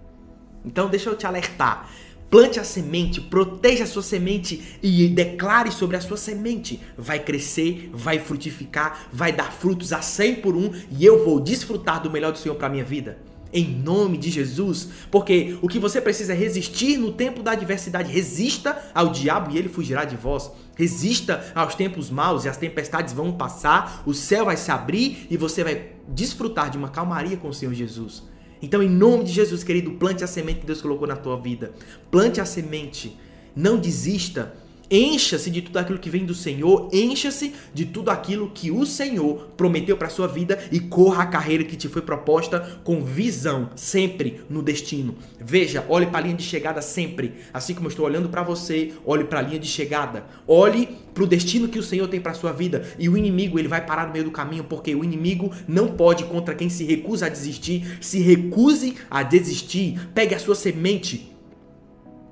Então 0.64 0.88
deixa 0.88 1.08
eu 1.10 1.16
te 1.16 1.26
alertar. 1.26 1.90
Plante 2.30 2.58
a 2.58 2.64
semente, 2.64 3.20
proteja 3.20 3.84
a 3.84 3.86
sua 3.86 4.02
semente 4.02 4.78
e 4.82 5.06
declare 5.08 5.70
sobre 5.70 5.96
a 5.96 6.00
sua 6.00 6.16
semente. 6.16 6.80
Vai 6.98 7.20
crescer, 7.20 7.90
vai 7.92 8.18
frutificar, 8.18 9.06
vai 9.12 9.32
dar 9.32 9.52
frutos 9.52 9.92
a 9.92 10.02
100 10.02 10.36
por 10.36 10.56
um 10.56 10.72
e 10.90 11.04
eu 11.04 11.24
vou 11.24 11.38
desfrutar 11.38 12.02
do 12.02 12.10
melhor 12.10 12.32
do 12.32 12.38
Senhor 12.38 12.56
para 12.56 12.68
minha 12.68 12.84
vida. 12.84 13.18
Em 13.52 13.68
nome 13.68 14.18
de 14.18 14.30
Jesus, 14.30 14.88
porque 15.12 15.56
o 15.62 15.68
que 15.68 15.78
você 15.78 16.00
precisa 16.00 16.32
é 16.32 16.36
resistir 16.36 16.98
no 16.98 17.12
tempo 17.12 17.40
da 17.40 17.52
adversidade. 17.52 18.12
Resista 18.12 18.90
ao 18.92 19.10
diabo 19.10 19.52
e 19.52 19.56
ele 19.56 19.68
fugirá 19.68 20.04
de 20.04 20.16
vós. 20.16 20.50
Resista 20.74 21.52
aos 21.54 21.76
tempos 21.76 22.10
maus 22.10 22.44
e 22.44 22.48
as 22.48 22.56
tempestades 22.56 23.14
vão 23.14 23.30
passar, 23.30 24.02
o 24.04 24.12
céu 24.12 24.46
vai 24.46 24.56
se 24.56 24.72
abrir 24.72 25.28
e 25.30 25.36
você 25.36 25.62
vai 25.62 25.92
desfrutar 26.08 26.68
de 26.68 26.76
uma 26.76 26.88
calmaria 26.88 27.36
com 27.36 27.48
o 27.48 27.54
Senhor 27.54 27.72
Jesus. 27.72 28.24
Então, 28.64 28.82
em 28.82 28.88
nome 28.88 29.24
de 29.24 29.32
Jesus, 29.32 29.62
querido, 29.62 29.90
plante 29.90 30.24
a 30.24 30.26
semente 30.26 30.60
que 30.60 30.66
Deus 30.66 30.80
colocou 30.80 31.06
na 31.06 31.16
tua 31.16 31.38
vida. 31.38 31.72
Plante 32.10 32.40
a 32.40 32.46
semente. 32.46 33.14
Não 33.54 33.78
desista. 33.78 34.54
Encha-se 34.90 35.50
de 35.50 35.62
tudo 35.62 35.78
aquilo 35.78 35.98
que 35.98 36.10
vem 36.10 36.26
do 36.26 36.34
Senhor, 36.34 36.90
encha-se 36.92 37.54
de 37.72 37.86
tudo 37.86 38.10
aquilo 38.10 38.50
que 38.50 38.70
o 38.70 38.84
Senhor 38.84 39.48
prometeu 39.56 39.96
para 39.96 40.10
sua 40.10 40.26
vida 40.26 40.58
e 40.70 40.78
corra 40.78 41.22
a 41.22 41.26
carreira 41.26 41.64
que 41.64 41.76
te 41.76 41.88
foi 41.88 42.02
proposta 42.02 42.60
com 42.84 43.02
visão, 43.02 43.70
sempre 43.74 44.42
no 44.48 44.62
destino. 44.62 45.16
Veja, 45.40 45.84
olhe 45.88 46.06
para 46.06 46.18
a 46.18 46.22
linha 46.22 46.36
de 46.36 46.42
chegada 46.42 46.82
sempre, 46.82 47.34
assim 47.52 47.74
como 47.74 47.86
eu 47.86 47.90
estou 47.90 48.04
olhando 48.04 48.28
para 48.28 48.42
você, 48.42 48.92
olhe 49.06 49.24
para 49.24 49.38
a 49.38 49.42
linha 49.42 49.58
de 49.58 49.66
chegada. 49.66 50.24
Olhe 50.46 50.88
para 51.14 51.24
o 51.24 51.26
destino 51.26 51.68
que 51.68 51.78
o 51.78 51.82
Senhor 51.82 52.08
tem 52.08 52.20
para 52.20 52.34
sua 52.34 52.52
vida 52.52 52.86
e 52.98 53.08
o 53.08 53.16
inimigo 53.16 53.58
ele 53.58 53.68
vai 53.68 53.84
parar 53.84 54.06
no 54.06 54.12
meio 54.12 54.24
do 54.24 54.30
caminho 54.30 54.64
porque 54.64 54.94
o 54.94 55.04
inimigo 55.04 55.50
não 55.66 55.88
pode 55.88 56.24
contra 56.24 56.54
quem 56.54 56.68
se 56.68 56.84
recusa 56.84 57.26
a 57.26 57.30
desistir. 57.30 57.98
Se 58.00 58.20
recuse 58.20 58.96
a 59.10 59.22
desistir, 59.22 60.10
pegue 60.14 60.34
a 60.34 60.38
sua 60.38 60.54
semente, 60.54 61.32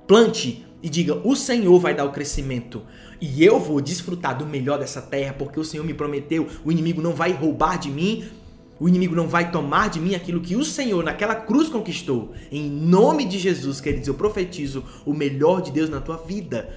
plante 0.06 0.66
e 0.82 0.88
diga: 0.88 1.20
O 1.24 1.36
Senhor 1.36 1.78
vai 1.78 1.94
dar 1.94 2.04
o 2.04 2.12
crescimento 2.12 2.82
e 3.20 3.44
eu 3.44 3.60
vou 3.60 3.80
desfrutar 3.80 4.36
do 4.36 4.44
melhor 4.44 4.78
dessa 4.78 5.00
terra, 5.00 5.34
porque 5.38 5.60
o 5.60 5.64
Senhor 5.64 5.84
me 5.84 5.94
prometeu. 5.94 6.48
O 6.64 6.72
inimigo 6.72 7.00
não 7.00 7.14
vai 7.14 7.32
roubar 7.32 7.78
de 7.78 7.88
mim, 7.88 8.24
o 8.80 8.88
inimigo 8.88 9.14
não 9.14 9.28
vai 9.28 9.52
tomar 9.52 9.88
de 9.88 10.00
mim 10.00 10.14
aquilo 10.14 10.40
que 10.40 10.56
o 10.56 10.64
Senhor 10.64 11.04
naquela 11.04 11.36
cruz 11.36 11.68
conquistou. 11.68 12.32
Em 12.50 12.68
nome 12.68 13.24
de 13.24 13.38
Jesus, 13.38 13.80
queridos, 13.80 14.08
eu 14.08 14.14
profetizo 14.14 14.82
o 15.06 15.14
melhor 15.14 15.62
de 15.62 15.70
Deus 15.70 15.88
na 15.88 16.00
tua 16.00 16.16
vida. 16.16 16.74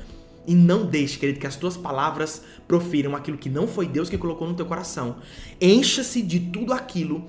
E 0.47 0.53
não 0.53 0.85
deixe, 0.85 1.17
querido, 1.17 1.39
que 1.39 1.47
as 1.47 1.55
tuas 1.55 1.75
palavras 1.75 2.43
profiram 2.67 3.15
aquilo 3.15 3.39
que 3.39 3.49
não 3.49 3.67
foi 3.67 3.87
Deus 3.87 4.07
que 4.07 4.17
colocou 4.19 4.47
no 4.47 4.53
teu 4.53 4.67
coração. 4.67 5.15
Encha-se 5.59 6.21
de 6.21 6.39
tudo 6.39 6.71
aquilo 6.71 7.25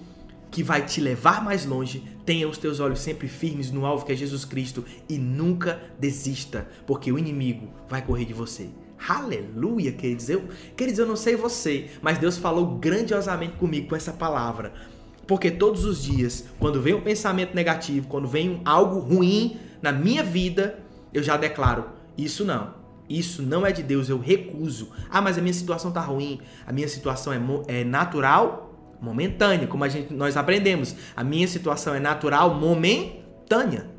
que 0.51 0.63
vai 0.63 0.85
te 0.85 1.01
levar 1.01 1.43
mais 1.45 1.65
longe. 1.65 2.03
Tenha 2.25 2.49
os 2.49 2.59
teus 2.59 2.81
olhos 2.81 3.01
sempre 3.01 3.29
firmes 3.29 3.71
no 3.71 3.85
alvo 3.85 4.05
que 4.05 4.13
é 4.13 4.17
Jesus 4.17 4.45
Cristo 4.45 4.85
e 5.09 5.19
nunca 5.19 5.81
desista, 5.99 6.69
porque 6.87 7.13
o 7.13 7.19
inimigo 7.19 7.69
vai 7.89 8.03
correr 8.03 8.25
de 8.25 8.33
você. 8.33 8.69
Aleluia, 9.09 9.93
queridos. 9.93 10.29
Eu, 10.29 10.45
queridos, 10.77 10.99
eu 10.99 11.07
não 11.07 11.17
sei 11.17 11.37
você, 11.37 11.91
mas 12.01 12.19
Deus 12.19 12.39
falou 12.39 12.77
grandiosamente 12.79 13.57
comigo 13.57 13.89
com 13.89 13.97
essa 13.97 14.13
palavra. 14.13 14.73
Porque 15.27 15.51
todos 15.51 15.85
os 15.85 16.03
dias, 16.03 16.47
quando 16.59 16.81
vem 16.81 16.95
um 16.95 17.01
pensamento 17.01 17.55
negativo, 17.55 18.09
quando 18.09 18.29
vem 18.29 18.61
algo 18.65 19.01
ruim 19.01 19.59
na 19.83 19.93
minha 19.93 20.23
vida, 20.23 20.79
eu 21.13 21.23
já 21.23 21.37
declaro: 21.37 21.87
Isso 22.17 22.45
não, 22.45 22.75
isso 23.09 23.43
não 23.43 23.67
é 23.67 23.73
de 23.73 23.83
Deus, 23.83 24.09
eu 24.09 24.19
recuso. 24.19 24.91
Ah, 25.11 25.21
mas 25.21 25.37
a 25.37 25.41
minha 25.41 25.55
situação 25.55 25.91
tá 25.91 26.01
ruim, 26.01 26.41
a 26.67 26.73
minha 26.73 26.89
situação 26.89 27.33
é, 27.33 27.41
é 27.81 27.85
natural 27.85 28.66
momentânea, 29.01 29.67
como 29.67 29.85
a 29.85 29.89
gente, 29.89 30.13
nós 30.13 30.37
aprendemos. 30.37 30.95
A 31.15 31.23
minha 31.23 31.47
situação 31.47 31.95
é 31.95 32.01
natural, 32.01 32.55
momentânea. 32.55 33.91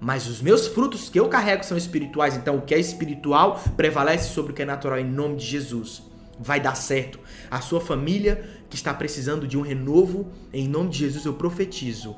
Mas 0.00 0.26
os 0.26 0.42
meus 0.42 0.66
frutos 0.66 1.08
que 1.08 1.18
eu 1.18 1.28
carrego 1.28 1.64
são 1.64 1.78
espirituais, 1.78 2.36
então 2.36 2.56
o 2.56 2.62
que 2.62 2.74
é 2.74 2.78
espiritual 2.78 3.62
prevalece 3.76 4.34
sobre 4.34 4.52
o 4.52 4.54
que 4.54 4.62
é 4.62 4.66
natural 4.66 4.98
em 4.98 5.04
nome 5.04 5.36
de 5.36 5.46
Jesus. 5.46 6.02
Vai 6.38 6.60
dar 6.60 6.74
certo. 6.74 7.18
A 7.50 7.60
sua 7.60 7.80
família 7.80 8.44
que 8.68 8.76
está 8.76 8.92
precisando 8.92 9.46
de 9.46 9.56
um 9.56 9.62
renovo, 9.62 10.30
em 10.52 10.68
nome 10.68 10.90
de 10.90 10.98
Jesus 10.98 11.24
eu 11.24 11.34
profetizo 11.34 12.16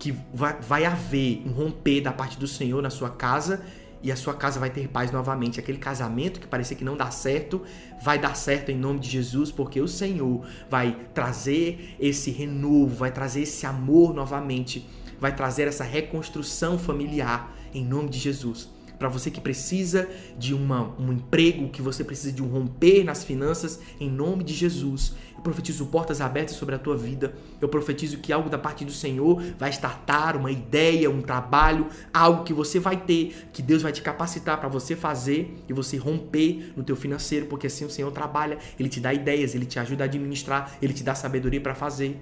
que 0.00 0.16
vai, 0.32 0.58
vai 0.60 0.84
haver 0.86 1.42
um 1.46 1.52
romper 1.52 2.00
da 2.00 2.10
parte 2.10 2.38
do 2.38 2.48
Senhor 2.48 2.82
na 2.82 2.88
sua 2.88 3.10
casa 3.10 3.62
e 4.02 4.10
a 4.10 4.16
sua 4.16 4.34
casa 4.34 4.58
vai 4.58 4.70
ter 4.70 4.88
paz 4.88 5.10
novamente. 5.10 5.60
Aquele 5.60 5.78
casamento 5.78 6.40
que 6.40 6.46
parecia 6.46 6.76
que 6.76 6.84
não 6.84 6.96
dá 6.96 7.10
certo, 7.10 7.62
vai 8.02 8.18
dar 8.18 8.34
certo 8.34 8.70
em 8.70 8.76
nome 8.76 9.00
de 9.00 9.08
Jesus, 9.10 9.52
porque 9.52 9.80
o 9.80 9.88
Senhor 9.88 10.46
vai 10.68 10.96
trazer 11.14 11.96
esse 12.00 12.30
renovo, 12.30 12.94
vai 12.96 13.12
trazer 13.12 13.42
esse 13.42 13.66
amor 13.66 14.14
novamente, 14.14 14.88
vai 15.18 15.34
trazer 15.34 15.68
essa 15.68 15.84
reconstrução 15.84 16.78
familiar 16.78 17.54
em 17.72 17.84
nome 17.84 18.08
de 18.08 18.18
Jesus 18.18 18.68
para 19.00 19.08
você 19.08 19.30
que 19.30 19.40
precisa 19.40 20.06
de 20.38 20.52
uma, 20.52 20.94
um 20.98 21.10
emprego, 21.10 21.70
que 21.70 21.80
você 21.80 22.04
precisa 22.04 22.30
de 22.30 22.42
um 22.42 22.48
romper 22.48 23.02
nas 23.02 23.24
finanças, 23.24 23.80
em 23.98 24.10
nome 24.10 24.44
de 24.44 24.52
Jesus. 24.52 25.14
Eu 25.34 25.42
profetizo 25.42 25.86
portas 25.86 26.20
abertas 26.20 26.54
sobre 26.56 26.74
a 26.74 26.78
tua 26.78 26.98
vida. 26.98 27.34
Eu 27.62 27.68
profetizo 27.70 28.18
que 28.18 28.30
algo 28.30 28.50
da 28.50 28.58
parte 28.58 28.84
do 28.84 28.92
Senhor 28.92 29.42
vai 29.58 29.70
startar, 29.70 30.36
uma 30.36 30.52
ideia, 30.52 31.10
um 31.10 31.22
trabalho, 31.22 31.86
algo 32.12 32.44
que 32.44 32.52
você 32.52 32.78
vai 32.78 32.98
ter, 32.98 33.48
que 33.54 33.62
Deus 33.62 33.80
vai 33.80 33.90
te 33.90 34.02
capacitar 34.02 34.60
para 34.60 34.68
você 34.68 34.94
fazer 34.94 35.56
e 35.66 35.72
você 35.72 35.96
romper 35.96 36.74
no 36.76 36.84
teu 36.84 36.94
financeiro, 36.94 37.46
porque 37.46 37.68
assim 37.68 37.86
o 37.86 37.90
Senhor 37.90 38.12
trabalha, 38.12 38.58
ele 38.78 38.90
te 38.90 39.00
dá 39.00 39.14
ideias, 39.14 39.54
ele 39.54 39.64
te 39.64 39.78
ajuda 39.78 40.04
a 40.04 40.06
administrar, 40.06 40.76
ele 40.82 40.92
te 40.92 41.02
dá 41.02 41.14
sabedoria 41.14 41.60
para 41.62 41.74
fazer. 41.74 42.20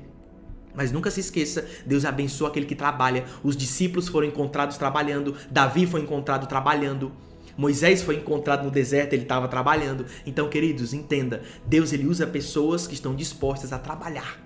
Mas 0.78 0.92
nunca 0.92 1.10
se 1.10 1.18
esqueça, 1.18 1.66
Deus 1.84 2.04
abençoa 2.04 2.50
aquele 2.50 2.64
que 2.64 2.76
trabalha. 2.76 3.24
Os 3.42 3.56
discípulos 3.56 4.06
foram 4.06 4.28
encontrados 4.28 4.76
trabalhando, 4.76 5.34
Davi 5.50 5.88
foi 5.88 6.02
encontrado 6.02 6.46
trabalhando. 6.46 7.10
Moisés 7.56 8.00
foi 8.00 8.14
encontrado 8.14 8.62
no 8.62 8.70
deserto, 8.70 9.12
ele 9.12 9.24
estava 9.24 9.48
trabalhando. 9.48 10.06
Então, 10.24 10.48
queridos, 10.48 10.94
entenda, 10.94 11.42
Deus 11.66 11.92
ele 11.92 12.06
usa 12.06 12.28
pessoas 12.28 12.86
que 12.86 12.94
estão 12.94 13.12
dispostas 13.12 13.72
a 13.72 13.78
trabalhar. 13.80 14.38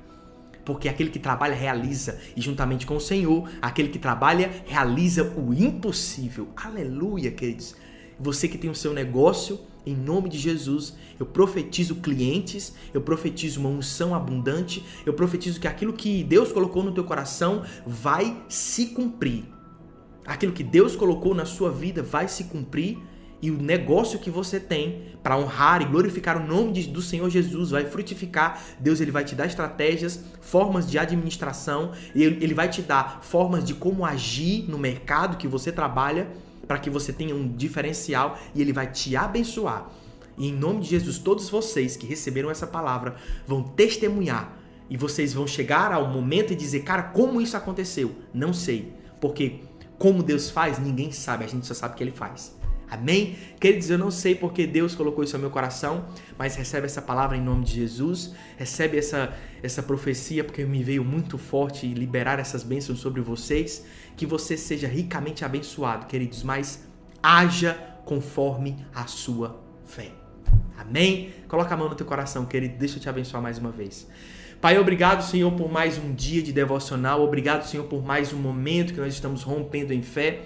Porque 0.65 0.89
aquele 0.89 1.11
que 1.11 1.19
trabalha 1.19 1.55
realiza, 1.55 2.19
e 2.35 2.41
juntamente 2.41 2.87
com 2.87 2.97
o 2.97 3.01
Senhor, 3.01 3.47
aquele 3.61 3.91
que 3.91 3.99
trabalha 3.99 4.51
realiza 4.65 5.35
o 5.37 5.53
impossível. 5.53 6.49
Aleluia, 6.57 7.31
queridos. 7.31 7.77
Você 8.19 8.49
que 8.49 8.59
tem 8.59 8.71
o 8.71 8.75
seu 8.75 8.93
negócio, 8.93 9.61
em 9.85 9.95
nome 9.95 10.29
de 10.29 10.39
Jesus, 10.39 10.95
eu 11.19 11.27
profetizo 11.27 11.97
clientes, 11.97 12.75
eu 12.95 13.01
profetizo 13.01 13.61
uma 13.61 13.69
unção 13.69 14.15
abundante, 14.15 14.85
eu 15.05 15.13
profetizo 15.13 15.61
que 15.61 15.67
aquilo 15.67 15.93
que 15.93 16.23
Deus 16.23 16.53
colocou 16.53 16.83
no 16.83 16.93
teu 16.93 17.05
coração 17.05 17.65
vai 17.87 18.45
se 18.49 18.87
cumprir. 18.87 19.45
Aquilo 20.25 20.53
que 20.53 20.63
Deus 20.63 20.95
colocou 20.95 21.35
na 21.35 21.45
sua 21.45 21.71
vida 21.71 22.03
vai 22.03 22.29
se 22.29 22.45
cumprir 22.45 22.99
e 23.43 23.51
o 23.51 23.61
negócio 23.61 24.21
que 24.21 24.31
você 24.31 24.61
tem 24.61 25.17
para 25.21 25.37
honrar 25.37 25.83
e 25.83 25.85
glorificar 25.85 26.41
o 26.41 26.47
nome 26.47 26.73
de, 26.73 26.89
do 26.89 27.03
Senhor 27.03 27.29
Jesus 27.29 27.71
vai 27.71 27.85
frutificar. 27.85 28.63
Deus 28.79 29.01
ele 29.01 29.11
vai 29.11 29.25
te 29.25 29.35
dar 29.35 29.47
estratégias, 29.47 30.25
formas 30.41 30.89
de 30.89 30.97
administração, 30.97 31.91
ele, 32.15 32.39
ele 32.41 32.55
vai 32.55 32.69
te 32.69 32.83
dar 32.83 33.19
formas 33.23 33.65
de 33.65 33.75
como 33.75 34.05
agir 34.05 34.71
no 34.71 34.79
mercado 34.79 35.37
que 35.37 35.49
você 35.49 35.73
trabalha 35.73 36.29
para 36.73 36.79
que 36.79 36.89
você 36.89 37.13
tenha 37.13 37.37
um 37.37 37.47
diferencial 37.47 38.39
e 38.55 38.63
ele 38.63 38.73
vai 38.73 38.91
te 38.91 39.15
abençoar. 39.15 39.91
E 40.39 40.49
em 40.49 40.53
nome 40.55 40.81
de 40.81 40.89
Jesus, 40.89 41.19
todos 41.19 41.51
vocês 41.51 41.99
que 41.99 42.07
receberam 42.07 42.51
essa 42.51 42.67
palavra 42.67 43.15
vão 43.47 43.63
testemunhar 43.63 44.57
e 44.89 44.97
vocês 44.97 45.35
vão 45.35 45.47
chegar 45.47 45.93
ao 45.93 46.09
momento 46.09 46.55
e 46.55 46.57
dizer: 46.57 46.81
"Cara, 46.81 47.03
como 47.03 47.43
isso 47.43 47.59
aconteceu?" 47.59 48.13
Não 48.33 48.55
sei, 48.55 48.91
porque 49.21 49.61
como 49.99 50.23
Deus 50.23 50.49
faz, 50.49 50.79
ninguém 50.79 51.13
sabe, 51.13 51.45
a 51.45 51.47
gente 51.47 51.67
só 51.67 51.75
sabe 51.75 51.95
que 51.95 52.03
ele 52.03 52.11
faz. 52.11 52.57
Amém? 52.93 53.39
Queridos, 53.59 53.89
eu 53.89 53.97
não 53.97 54.11
sei 54.11 54.35
porque 54.35 54.67
Deus 54.67 54.95
colocou 54.95 55.25
isso 55.25 55.33
no 55.33 55.41
meu 55.41 55.51
coração, 55.51 56.05
mas 56.37 56.57
recebe 56.57 56.85
essa 56.85 57.01
palavra 57.01 57.35
em 57.35 57.41
nome 57.41 57.65
de 57.65 57.73
Jesus, 57.73 58.35
recebe 58.59 58.99
essa, 58.99 59.35
essa 59.63 59.83
profecia 59.83 60.45
porque 60.45 60.63
me 60.67 60.85
veio 60.85 61.03
muito 61.03 61.39
forte 61.39 61.87
liberar 61.87 62.39
essas 62.39 62.63
bênçãos 62.63 63.01
sobre 63.01 63.23
vocês, 63.23 63.87
que 64.15 64.27
você 64.27 64.59
seja 64.59 64.87
ricamente 64.87 65.43
abençoado, 65.43 66.05
queridos, 66.05 66.43
mas 66.43 66.87
haja 67.23 67.73
conforme 68.05 68.77
a 68.95 69.07
sua 69.07 69.59
fé. 69.87 70.11
Amém? 70.77 71.33
Coloca 71.49 71.73
a 71.73 71.77
mão 71.79 71.89
no 71.89 71.95
teu 71.95 72.05
coração, 72.05 72.45
querido, 72.45 72.77
deixa 72.77 72.99
eu 72.99 73.01
te 73.01 73.09
abençoar 73.09 73.43
mais 73.43 73.57
uma 73.57 73.71
vez. 73.71 74.07
Pai, 74.61 74.79
obrigado, 74.79 75.23
Senhor, 75.23 75.51
por 75.53 75.73
mais 75.73 75.97
um 75.97 76.13
dia 76.13 76.43
de 76.43 76.53
devocional, 76.53 77.23
obrigado, 77.23 77.67
Senhor, 77.67 77.85
por 77.87 78.05
mais 78.05 78.35
um 78.35 78.39
momento 78.39 78.93
que 78.93 79.01
nós 79.01 79.15
estamos 79.15 79.43
rompendo 79.43 79.95
em 79.95 80.03
fé. 80.03 80.43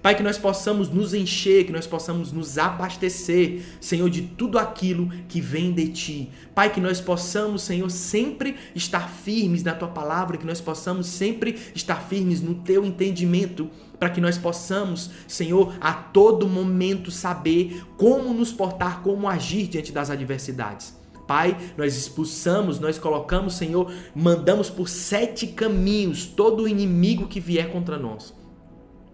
Pai, 0.00 0.14
que 0.14 0.22
nós 0.22 0.38
possamos 0.38 0.88
nos 0.88 1.12
encher, 1.12 1.64
que 1.64 1.72
nós 1.72 1.86
possamos 1.86 2.30
nos 2.30 2.56
abastecer, 2.56 3.62
Senhor, 3.80 4.08
de 4.08 4.22
tudo 4.22 4.56
aquilo 4.56 5.08
que 5.28 5.40
vem 5.40 5.72
de 5.72 5.88
Ti. 5.88 6.30
Pai, 6.54 6.72
que 6.72 6.80
nós 6.80 7.00
possamos, 7.00 7.62
Senhor, 7.62 7.90
sempre 7.90 8.54
estar 8.76 9.10
firmes 9.10 9.64
na 9.64 9.74
Tua 9.74 9.88
palavra, 9.88 10.36
que 10.36 10.46
nós 10.46 10.60
possamos 10.60 11.08
sempre 11.08 11.58
estar 11.74 11.96
firmes 11.96 12.40
no 12.40 12.54
Teu 12.54 12.84
entendimento, 12.84 13.68
para 13.98 14.10
que 14.10 14.20
nós 14.20 14.38
possamos, 14.38 15.10
Senhor, 15.26 15.74
a 15.80 15.92
todo 15.92 16.46
momento 16.46 17.10
saber 17.10 17.82
como 17.96 18.32
nos 18.32 18.52
portar, 18.52 19.02
como 19.02 19.28
agir 19.28 19.66
diante 19.66 19.90
das 19.90 20.10
adversidades. 20.10 20.96
Pai, 21.26 21.56
nós 21.76 21.96
expulsamos, 21.96 22.78
nós 22.78 22.98
colocamos, 22.98 23.54
Senhor, 23.54 23.92
mandamos 24.14 24.70
por 24.70 24.88
sete 24.88 25.48
caminhos 25.48 26.24
todo 26.24 26.62
o 26.62 26.68
inimigo 26.68 27.26
que 27.26 27.40
vier 27.40 27.70
contra 27.70 27.98
nós 27.98 28.37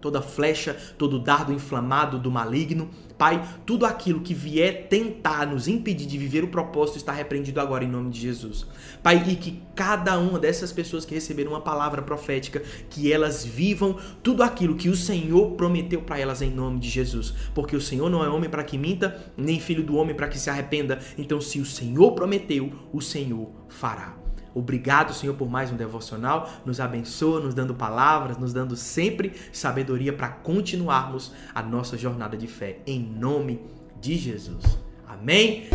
toda 0.05 0.21
flecha, 0.21 0.77
todo 0.99 1.17
dardo 1.17 1.51
inflamado 1.51 2.19
do 2.19 2.29
maligno. 2.29 2.91
Pai, 3.17 3.43
tudo 3.65 3.87
aquilo 3.87 4.19
que 4.19 4.35
vier 4.35 4.87
tentar 4.87 5.47
nos 5.47 5.67
impedir 5.67 6.05
de 6.05 6.15
viver 6.15 6.43
o 6.43 6.49
propósito 6.49 6.97
está 6.97 7.11
repreendido 7.11 7.59
agora 7.59 7.83
em 7.83 7.87
nome 7.87 8.11
de 8.11 8.21
Jesus. 8.21 8.67
Pai, 9.01 9.23
e 9.27 9.35
que 9.35 9.63
cada 9.73 10.19
uma 10.19 10.37
dessas 10.37 10.71
pessoas 10.71 11.05
que 11.05 11.15
receberam 11.15 11.53
uma 11.53 11.61
palavra 11.61 12.03
profética, 12.03 12.61
que 12.87 13.11
elas 13.11 13.43
vivam 13.43 13.97
tudo 14.21 14.43
aquilo 14.43 14.75
que 14.75 14.89
o 14.89 14.95
Senhor 14.95 15.53
prometeu 15.53 16.03
para 16.03 16.19
elas 16.19 16.43
em 16.43 16.51
nome 16.51 16.79
de 16.79 16.89
Jesus. 16.89 17.33
Porque 17.55 17.75
o 17.75 17.81
Senhor 17.81 18.07
não 18.07 18.23
é 18.23 18.29
homem 18.29 18.49
para 18.49 18.63
que 18.63 18.77
minta, 18.77 19.19
nem 19.35 19.59
filho 19.59 19.81
do 19.81 19.95
homem 19.95 20.15
para 20.15 20.27
que 20.27 20.37
se 20.37 20.51
arrependa. 20.51 20.99
Então, 21.17 21.41
se 21.41 21.59
o 21.59 21.65
Senhor 21.65 22.11
prometeu, 22.11 22.71
o 22.93 23.01
Senhor 23.01 23.49
fará. 23.69 24.24
Obrigado, 24.55 25.13
Senhor, 25.13 25.35
por 25.35 25.49
mais 25.49 25.69
um 25.71 25.75
devocional. 25.75 26.49
Nos 26.65 26.79
abençoa, 26.79 27.41
nos 27.41 27.53
dando 27.53 27.75
palavras, 27.75 28.37
nos 28.37 28.53
dando 28.53 28.75
sempre 28.77 29.33
sabedoria 29.51 30.13
para 30.13 30.29
continuarmos 30.29 31.33
a 31.53 31.61
nossa 31.61 31.97
jornada 31.97 32.37
de 32.37 32.47
fé. 32.47 32.79
Em 32.87 32.99
nome 32.99 33.59
de 33.99 34.15
Jesus. 34.15 34.79
Amém? 35.05 35.67